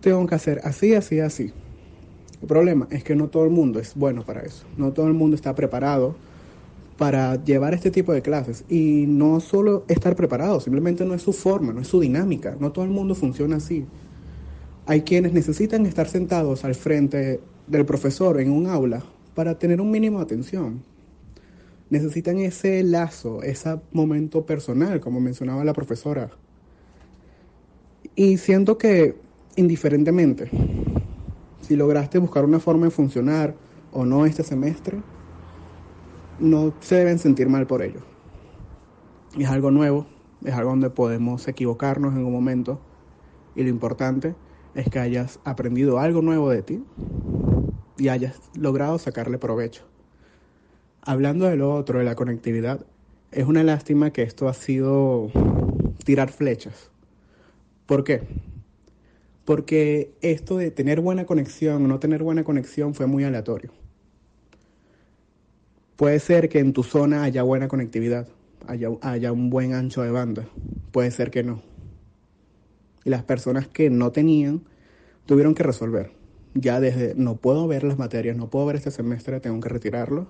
[0.00, 1.52] tengo que hacer así, así, así.
[2.40, 5.14] El problema es que no todo el mundo es bueno para eso, no todo el
[5.14, 6.14] mundo está preparado
[7.00, 8.64] para llevar este tipo de clases.
[8.68, 12.72] Y no solo estar preparado, simplemente no es su forma, no es su dinámica, no
[12.72, 13.86] todo el mundo funciona así.
[14.84, 19.02] Hay quienes necesitan estar sentados al frente del profesor en un aula
[19.34, 20.82] para tener un mínimo de atención.
[21.90, 26.30] Necesitan ese lazo, ese momento personal, como mencionaba la profesora.
[28.14, 29.16] Y siento que,
[29.56, 30.50] indiferentemente,
[31.60, 33.56] si lograste buscar una forma de funcionar
[33.92, 35.02] o no este semestre,
[36.38, 38.00] no se deben sentir mal por ello.
[39.36, 40.06] Es algo nuevo,
[40.44, 42.80] es algo donde podemos equivocarnos en un momento
[43.56, 44.36] y lo importante
[44.74, 46.84] es que hayas aprendido algo nuevo de ti
[47.98, 49.89] y hayas logrado sacarle provecho.
[51.02, 52.84] Hablando de lo otro, de la conectividad,
[53.32, 55.30] es una lástima que esto ha sido
[56.04, 56.90] tirar flechas.
[57.86, 58.22] ¿Por qué?
[59.44, 63.72] Porque esto de tener buena conexión o no tener buena conexión fue muy aleatorio.
[65.96, 68.28] Puede ser que en tu zona haya buena conectividad,
[68.66, 70.48] haya, haya un buen ancho de banda.
[70.92, 71.62] Puede ser que no
[73.04, 74.62] y las personas que no tenían
[75.26, 76.12] tuvieron que resolver.
[76.54, 80.28] Ya desde no puedo ver las materias, no puedo ver este semestre, tengo que retirarlo.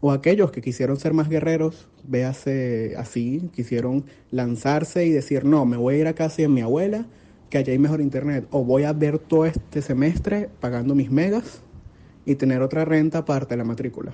[0.00, 5.76] O aquellos que quisieron ser más guerreros, véase así, quisieron lanzarse y decir, no, me
[5.76, 7.06] voy a ir a casa de mi abuela,
[7.50, 8.46] que allá hay mejor internet.
[8.50, 11.62] O voy a ver todo este semestre pagando mis megas
[12.24, 14.12] y tener otra renta aparte de la matrícula.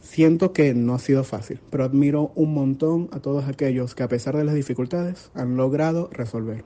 [0.00, 4.08] Siento que no ha sido fácil, pero admiro un montón a todos aquellos que a
[4.08, 6.64] pesar de las dificultades han logrado resolver.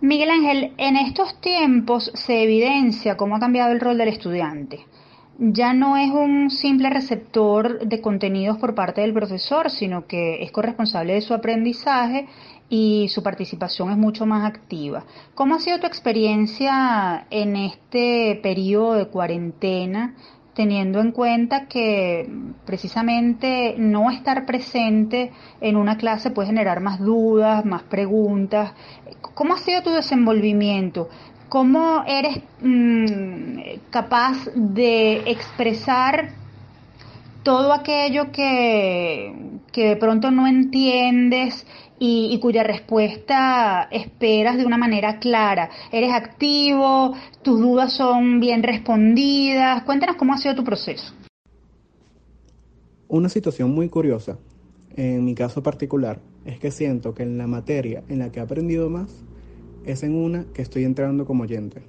[0.00, 4.80] Miguel Ángel, en estos tiempos se evidencia cómo ha cambiado el rol del estudiante.
[5.44, 10.52] Ya no es un simple receptor de contenidos por parte del profesor, sino que es
[10.52, 12.28] corresponsable de su aprendizaje
[12.68, 15.04] y su participación es mucho más activa.
[15.34, 20.14] ¿Cómo ha sido tu experiencia en este periodo de cuarentena
[20.54, 22.28] teniendo en cuenta que
[22.66, 28.72] precisamente no estar presente en una clase puede generar más dudas, más preguntas.
[29.34, 31.08] ¿Cómo ha sido tu desenvolvimiento?
[31.52, 36.30] ¿Cómo eres mm, capaz de expresar
[37.42, 41.66] todo aquello que, que de pronto no entiendes
[41.98, 45.68] y, cuya respuesta esperas de una manera clara.
[45.92, 47.12] ¿Eres activo?
[47.42, 49.82] ¿Tus dudas son bien respondidas?
[49.82, 51.12] Cuéntanos cómo ha sido tu proceso.
[53.08, 54.38] Una situación muy curiosa,
[54.96, 58.42] en mi caso particular, es que siento que en la materia en la que he
[58.42, 59.22] aprendido más
[59.84, 61.82] es en una que estoy entrando como oyente.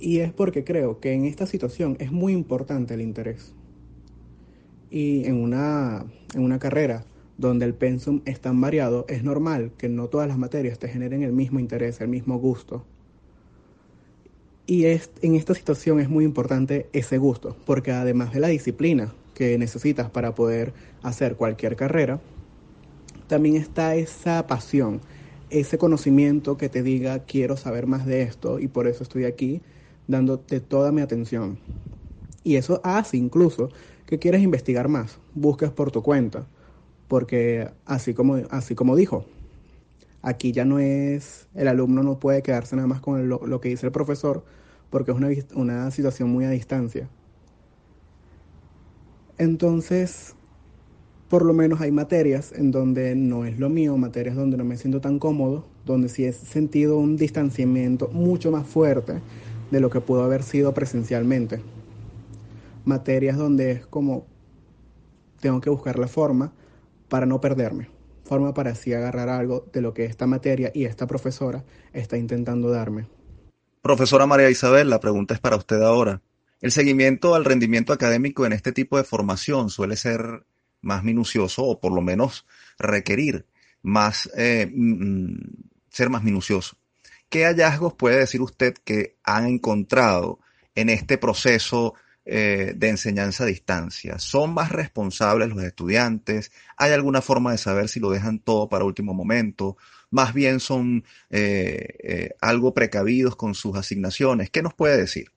[0.00, 3.54] Y es porque creo que en esta situación es muy importante el interés.
[4.90, 6.04] Y en una,
[6.34, 7.04] en una carrera
[7.38, 11.22] donde el pensum es tan variado, es normal que no todas las materias te generen
[11.22, 12.84] el mismo interés, el mismo gusto.
[14.66, 19.14] Y es, en esta situación es muy importante ese gusto, porque además de la disciplina
[19.34, 20.72] que necesitas para poder
[21.02, 22.20] hacer cualquier carrera,
[23.28, 25.00] también está esa pasión,
[25.50, 29.62] ese conocimiento que te diga quiero saber más de esto y por eso estoy aquí
[30.06, 31.58] dándote toda mi atención.
[32.44, 33.70] Y eso hace incluso
[34.06, 36.46] que quieras investigar más, busques por tu cuenta
[37.08, 39.26] porque así como, así como dijo,
[40.22, 43.86] aquí ya no es, el alumno no puede quedarse nada más con lo, que dice
[43.86, 44.44] el profesor,
[44.90, 47.08] porque es una, una situación muy a distancia.
[49.38, 50.35] Entonces,
[51.28, 54.76] por lo menos hay materias en donde no es lo mío, materias donde no me
[54.76, 59.20] siento tan cómodo, donde sí he sentido un distanciamiento mucho más fuerte
[59.70, 61.60] de lo que pudo haber sido presencialmente.
[62.84, 64.26] Materias donde es como
[65.40, 66.52] tengo que buscar la forma
[67.08, 67.88] para no perderme,
[68.24, 72.70] forma para así agarrar algo de lo que esta materia y esta profesora está intentando
[72.70, 73.06] darme.
[73.82, 76.22] Profesora María Isabel, la pregunta es para usted ahora.
[76.60, 80.44] El seguimiento al rendimiento académico en este tipo de formación suele ser
[80.86, 82.46] más minucioso o por lo menos
[82.78, 83.46] requerir
[83.82, 85.36] más, eh, mm,
[85.90, 86.78] ser más minucioso.
[87.28, 90.40] ¿Qué hallazgos puede decir usted que han encontrado
[90.74, 94.18] en este proceso eh, de enseñanza a distancia?
[94.18, 96.52] ¿Son más responsables los estudiantes?
[96.76, 99.76] ¿Hay alguna forma de saber si lo dejan todo para último momento?
[100.10, 104.50] Más bien son eh, algo precavidos con sus asignaciones.
[104.50, 105.35] ¿Qué nos puede decir?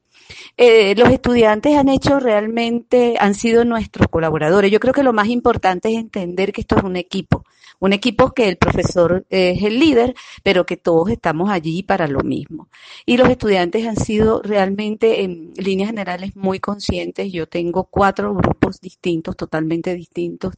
[0.57, 4.71] Los estudiantes han hecho realmente, han sido nuestros colaboradores.
[4.71, 7.43] Yo creo que lo más importante es entender que esto es un equipo
[7.79, 10.13] un equipo que el profesor es el líder,
[10.43, 12.69] pero que todos estamos allí para lo mismo.
[13.05, 17.31] Y los estudiantes han sido realmente en líneas generales muy conscientes.
[17.31, 20.53] Yo tengo cuatro grupos distintos, totalmente distintos,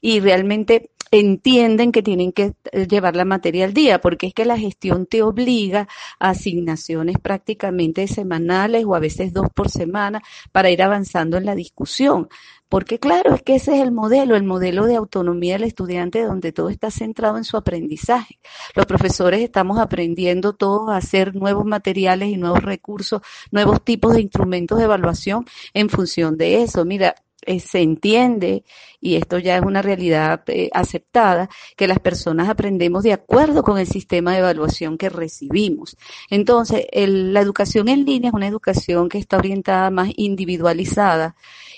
[0.00, 4.44] y realmente entienden que tienen que eh, llevar la materia al día, porque es que
[4.44, 5.88] la gestión te obliga
[6.20, 10.22] a asignaciones prácticamente semanales o a veces dos por semana
[10.52, 12.28] para ir avanzando en la discusión.
[12.68, 16.52] Porque claro, es que ese es el modelo, el modelo de autonomía del estudiante donde
[16.52, 18.38] todo está centrado en su aprendizaje.
[18.76, 24.20] Los profesores estamos aprendiendo todos a hacer nuevos materiales y nuevos recursos, nuevos tipos de
[24.20, 26.84] instrumentos de evaluación en función de eso.
[26.84, 27.16] Mira,
[27.46, 28.64] eh, se entiende,
[29.00, 33.78] y esto ya es una realidad eh, aceptada, que las personas aprendemos de acuerdo con
[33.78, 35.96] el sistema de evaluación que recibimos.
[36.30, 41.36] Entonces, la educación en línea es una educación que está orientada más individualizada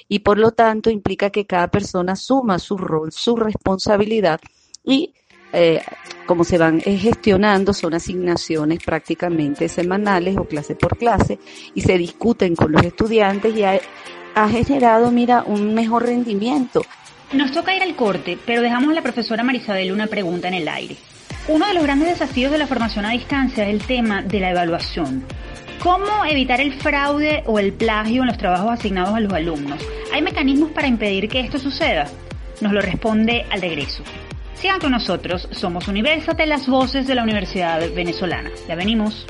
[0.08, 4.40] y por lo tanto implica que cada persona suma su rol, su responsabilidad
[4.84, 5.14] y
[5.54, 5.82] eh,
[6.26, 11.38] como se van eh, gestionando son asignaciones prácticamente semanales o clase por clase
[11.74, 13.78] y se discuten con los estudiantes y ha,
[14.34, 16.82] ha generado, mira, un mejor rendimiento.
[17.32, 20.68] Nos toca ir al corte, pero dejamos a la profesora Marisabel una pregunta en el
[20.68, 20.96] aire.
[21.48, 24.50] Uno de los grandes desafíos de la formación a distancia es el tema de la
[24.50, 25.24] evaluación.
[25.82, 29.80] ¿Cómo evitar el fraude o el plagio en los trabajos asignados a los alumnos?
[30.12, 32.06] ¿Hay mecanismos para impedir que esto suceda?
[32.60, 34.04] Nos lo responde al regreso.
[34.54, 38.50] Sigan con nosotros, somos Universate, las voces de la Universidad Venezolana.
[38.68, 39.26] Ya venimos.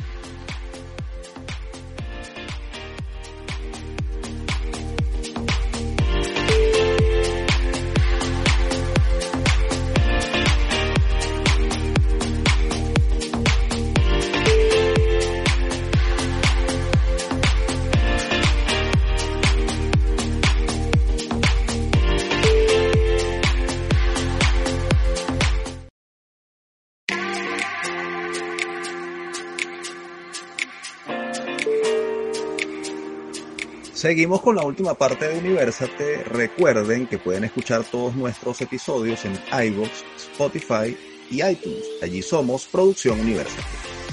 [34.03, 36.24] Seguimos con la última parte de Universate.
[36.24, 39.38] Recuerden que pueden escuchar todos nuestros episodios en
[39.68, 40.96] iVoox, Spotify
[41.30, 41.84] y iTunes.
[42.03, 43.62] Allí somos Producción Universate.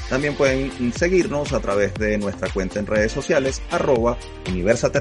[0.07, 4.15] También pueden seguirnos a través de nuestra cuenta en redes sociales, arroba
[4.47, 4.99] Universate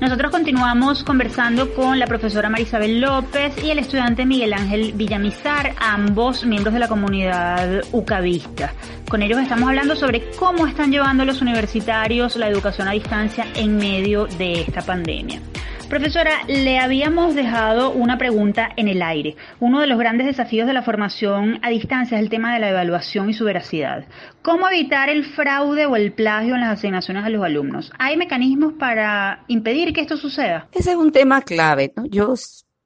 [0.00, 6.46] Nosotros continuamos conversando con la profesora Marisabel López y el estudiante Miguel Ángel Villamizar, ambos
[6.46, 8.72] miembros de la comunidad UCAVista.
[9.10, 13.76] Con ellos estamos hablando sobre cómo están llevando los universitarios la educación a distancia en
[13.76, 15.42] medio de esta pandemia.
[15.90, 19.34] Profesora, le habíamos dejado una pregunta en el aire.
[19.58, 22.70] Uno de los grandes desafíos de la formación a distancia es el tema de la
[22.70, 24.04] evaluación y su veracidad.
[24.40, 27.92] ¿Cómo evitar el fraude o el plagio en las asignaciones a los alumnos?
[27.98, 30.68] ¿Hay mecanismos para impedir que esto suceda?
[30.70, 31.92] Ese es un tema clave.
[31.96, 32.06] ¿no?
[32.06, 32.34] Yo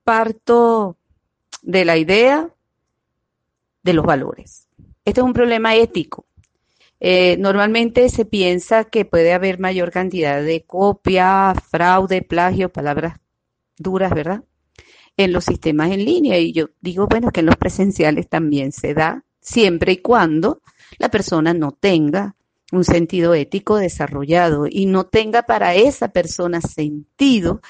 [0.02, 0.96] parto
[1.60, 2.48] de la idea
[3.82, 4.66] de los valores.
[5.04, 6.24] Este es un problema ético.
[7.00, 13.18] Eh, normalmente se piensa que puede haber mayor cantidad de copia, fraude, plagio, palabras
[13.76, 14.44] duras, ¿verdad?
[15.16, 16.38] En los sistemas en línea.
[16.38, 20.62] Y yo digo, bueno, que en los presenciales también se da, siempre y cuando
[20.98, 22.36] la persona no tenga
[22.72, 27.60] un sentido ético desarrollado y no tenga para esa persona sentido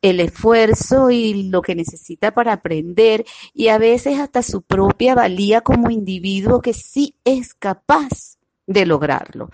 [0.00, 5.60] el esfuerzo y lo que necesita para aprender y a veces hasta su propia valía
[5.60, 8.35] como individuo que sí es capaz
[8.66, 9.50] de lograrlo.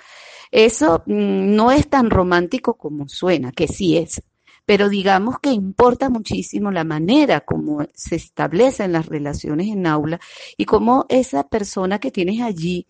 [0.50, 4.22] Eso mm, no es tan romántico como suena, que sí es,
[4.66, 10.20] pero digamos que importa muchísimo la manera como se establecen las relaciones en aula
[10.56, 12.86] y cómo esa persona que tienes allí,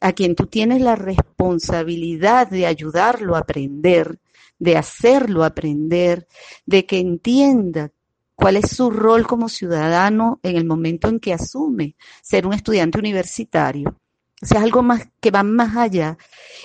[0.00, 4.20] a quien tú tienes la responsabilidad de ayudarlo a aprender,
[4.58, 6.28] de hacerlo aprender,
[6.64, 7.90] de que entienda
[8.34, 12.98] cuál es su rol como ciudadano en el momento en que asume ser un estudiante
[12.98, 13.99] universitario
[14.42, 16.16] o sea, algo más que va más allá,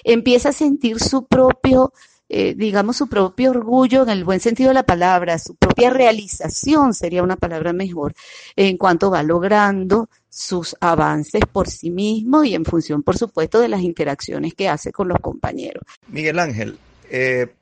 [0.04, 1.94] empieza a sentir su propio,
[2.30, 6.94] eh, digamos, su propio orgullo en el buen sentido de la palabra, su propia realización
[6.94, 8.14] sería una palabra mejor,
[8.56, 13.70] en cuanto va logrando sus avances por sí mismo y en función, por supuesto, de
[13.70, 15.84] las interacciones que hace con los compañeros.
[16.08, 16.78] Miguel Ángel,
[17.10, 17.54] eh,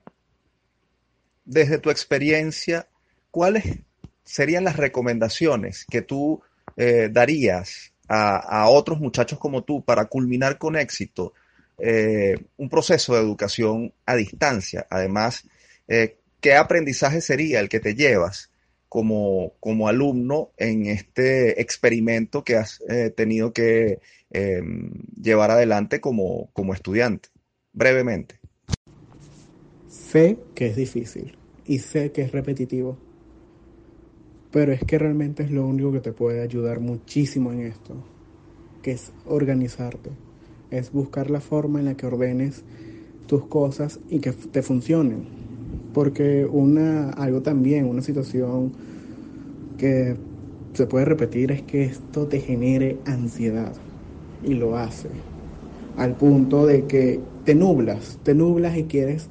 [1.46, 2.88] desde tu experiencia,
[3.32, 3.80] ¿cuáles
[4.24, 6.42] serían las recomendaciones que tú
[6.78, 11.34] eh, darías a, otros muchachos como tú para culminar con éxito
[11.78, 14.86] eh, un proceso de educación a distancia.
[14.90, 15.46] Además,
[15.88, 18.52] eh, ¿qué aprendizaje sería el que te llevas
[18.90, 24.00] como, como alumno en este experimento que has eh, tenido que
[24.30, 27.30] em, llevar adelante como, como estudiante?
[27.72, 28.40] Brevemente.
[29.90, 33.00] Sé que es difícil y sé que es repetitivo
[34.54, 37.96] pero es que realmente es lo único que te puede ayudar muchísimo en esto,
[38.84, 40.12] que es organizarte,
[40.70, 42.64] es buscar la forma en la que ordenes
[43.26, 45.24] tus cosas y que te funcionen.
[45.92, 48.74] Porque una, algo también, una situación
[49.80, 50.18] que
[50.74, 53.74] se puede repetir es que esto te genere ansiedad.
[54.44, 55.10] Y lo hace.
[55.98, 59.30] Al punto de que te nublas, te nublas y quieres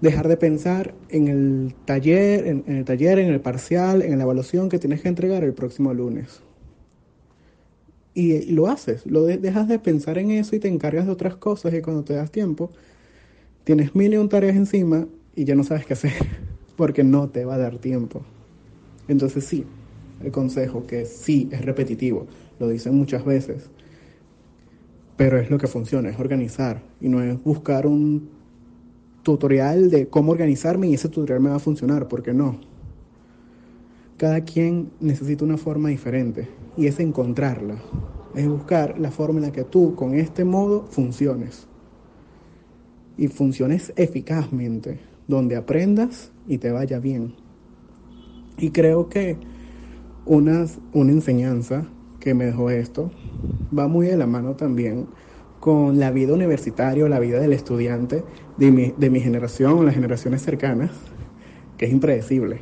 [0.00, 4.68] dejar de pensar en el taller, en, el taller, en el parcial, en la evaluación
[4.68, 6.42] que tienes que entregar el próximo lunes.
[8.14, 11.74] Y, lo haces, lo dejas de pensar en eso y te encargas de otras cosas
[11.74, 12.70] y cuando te das tiempo,
[13.64, 16.12] tienes mil y un tareas encima y ya no sabes qué hacer
[16.76, 18.22] porque no te va a dar tiempo.
[19.08, 19.66] Entonces sí,
[20.22, 22.26] el consejo que sí es repetitivo,
[22.58, 23.68] lo dicen muchas veces,
[25.16, 28.35] pero es lo que funciona, es organizar y no es buscar un
[29.26, 32.60] tutorial de cómo organizarme y ese tutorial me va a funcionar, porque no.
[34.18, 37.74] Cada quien necesita una forma diferente y es encontrarla,
[38.36, 41.66] es buscar la forma en la que tú con este modo funciones
[43.18, 47.34] y funciones eficazmente, donde aprendas y te vaya bien.
[48.58, 49.36] Y creo que
[50.24, 51.84] una, una enseñanza
[52.20, 53.10] que me dejó esto
[53.76, 55.08] va muy de la mano también
[55.66, 58.22] con la vida universitaria o la vida del estudiante
[58.56, 60.92] de mi, de mi generación o las generaciones cercanas,
[61.76, 62.60] que es impredecible.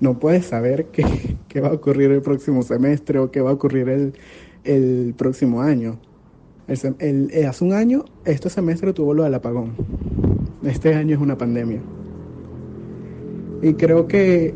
[0.00, 1.04] No puedes saber qué,
[1.48, 4.14] qué, va a ocurrir el próximo semestre o qué va a ocurrir el,
[4.64, 5.98] el próximo año.
[6.66, 9.72] El, eh, hace un año, este semestre tuvo lo del apagón.
[10.64, 11.82] Este año es una pandemia.
[13.60, 14.54] Y creo que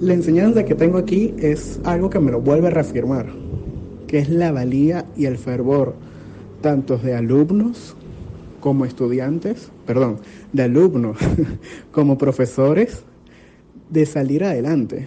[0.00, 3.26] la enseñanza que tengo aquí es algo que me lo vuelve a reafirmar,
[4.06, 6.13] que es la valía y el fervor
[6.64, 7.94] tanto de alumnos
[8.58, 11.18] como estudiantes, perdón, de alumnos
[11.92, 13.04] como profesores,
[13.90, 15.06] de salir adelante.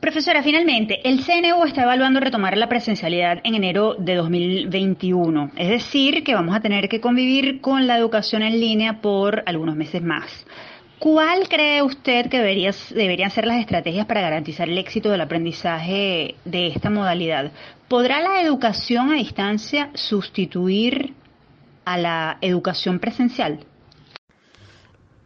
[0.00, 6.24] Profesora, finalmente, el CNU está evaluando retomar la presencialidad en enero de 2021, es decir,
[6.24, 10.44] que vamos a tener que convivir con la educación en línea por algunos meses más.
[11.00, 16.66] ¿Cuál cree usted que deberían ser las estrategias para garantizar el éxito del aprendizaje de
[16.66, 17.52] esta modalidad?
[17.88, 21.14] ¿Podrá la educación a distancia sustituir
[21.86, 23.60] a la educación presencial?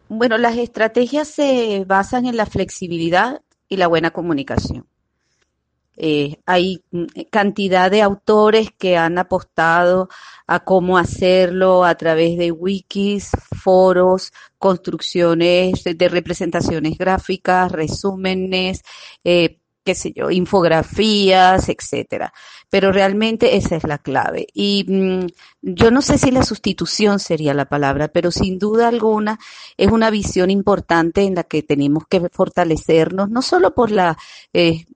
[0.09, 4.87] Bueno, las estrategias se basan en la flexibilidad y la buena comunicación.
[5.97, 10.09] Eh, hay mm, cantidad de autores que han apostado
[10.47, 13.31] a cómo hacerlo a través de wikis,
[13.63, 18.83] foros, construcciones de, representaciones gráficas, resúmenes,
[19.25, 22.33] eh, qué sé yo, infografías, etcétera.
[22.71, 24.47] Pero realmente esa es la clave.
[24.55, 25.27] Y mm,
[25.63, 29.39] yo no sé si la sustitución sería la palabra, pero sin duda alguna
[29.77, 34.17] es una visión importante en la que tenemos que fortalecernos, no solo por la
[34.53, 34.87] eh,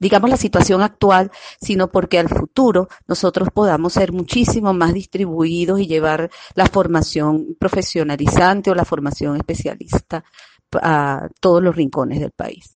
[0.00, 1.30] digamos, la situación actual,
[1.60, 8.70] sino porque al futuro nosotros podamos ser muchísimo más distribuidos y llevar la formación profesionalizante
[8.70, 10.24] o la formación especialista
[10.72, 12.76] a todos los rincones del país.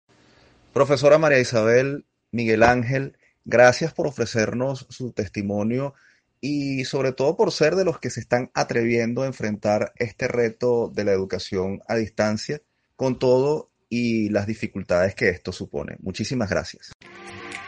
[0.72, 5.94] Profesora María Isabel Miguel Ángel, gracias por ofrecernos su testimonio
[6.40, 10.90] y sobre todo por ser de los que se están atreviendo a enfrentar este reto
[10.94, 12.60] de la educación a distancia
[12.94, 15.96] con todo y las dificultades que esto supone.
[16.00, 16.92] Muchísimas gracias.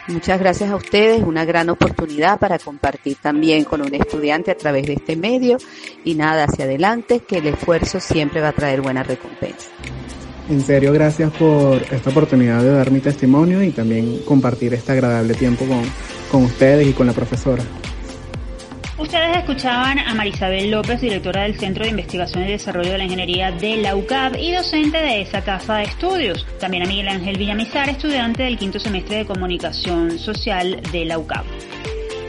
[0.09, 4.87] Muchas gracias a ustedes, una gran oportunidad para compartir también con un estudiante a través
[4.87, 5.59] de este medio
[6.03, 9.69] y nada hacia adelante, que el esfuerzo siempre va a traer buena recompensa.
[10.49, 15.35] En serio, gracias por esta oportunidad de dar mi testimonio y también compartir este agradable
[15.35, 15.83] tiempo con,
[16.31, 17.63] con ustedes y con la profesora.
[18.99, 23.53] Ustedes escuchaban a Marisabel López, directora del Centro de Investigación y Desarrollo de la Ingeniería
[23.53, 26.45] de la UCAP y docente de esa casa de estudios.
[26.59, 31.47] También a Miguel Ángel Villamizar, estudiante del quinto semestre de Comunicación Social de la UCAP.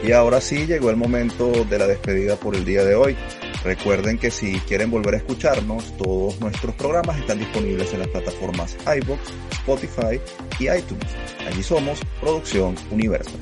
[0.04, 3.16] Y ahora sí llegó el momento de la despedida por el día de hoy.
[3.64, 8.76] Recuerden que si quieren volver a escucharnos, todos nuestros programas están disponibles en las plataformas
[8.86, 10.20] iVoox, Spotify
[10.60, 11.16] y iTunes.
[11.48, 13.40] Allí somos Producción Universal.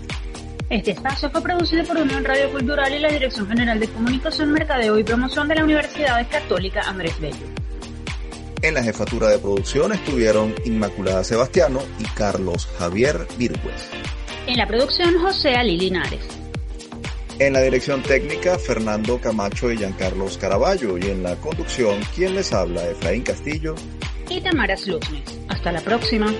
[0.71, 4.99] Este espacio fue producido por Unión Radio Cultural y la Dirección General de Comunicación, Mercadeo
[4.99, 7.47] y Promoción de la Universidad Católica Andrés Bello.
[8.61, 13.89] En la jefatura de producción estuvieron Inmaculada Sebastiano y Carlos Javier Virgües.
[14.47, 16.21] En la producción, José Ali Linares.
[17.39, 20.99] En la dirección técnica, Fernando Camacho y Giancarlos Caraballo.
[20.99, 23.75] Y en la conducción, quien les habla, Efraín Castillo
[24.29, 25.39] y Tamara Sluznes.
[25.49, 26.35] Hasta la próxima.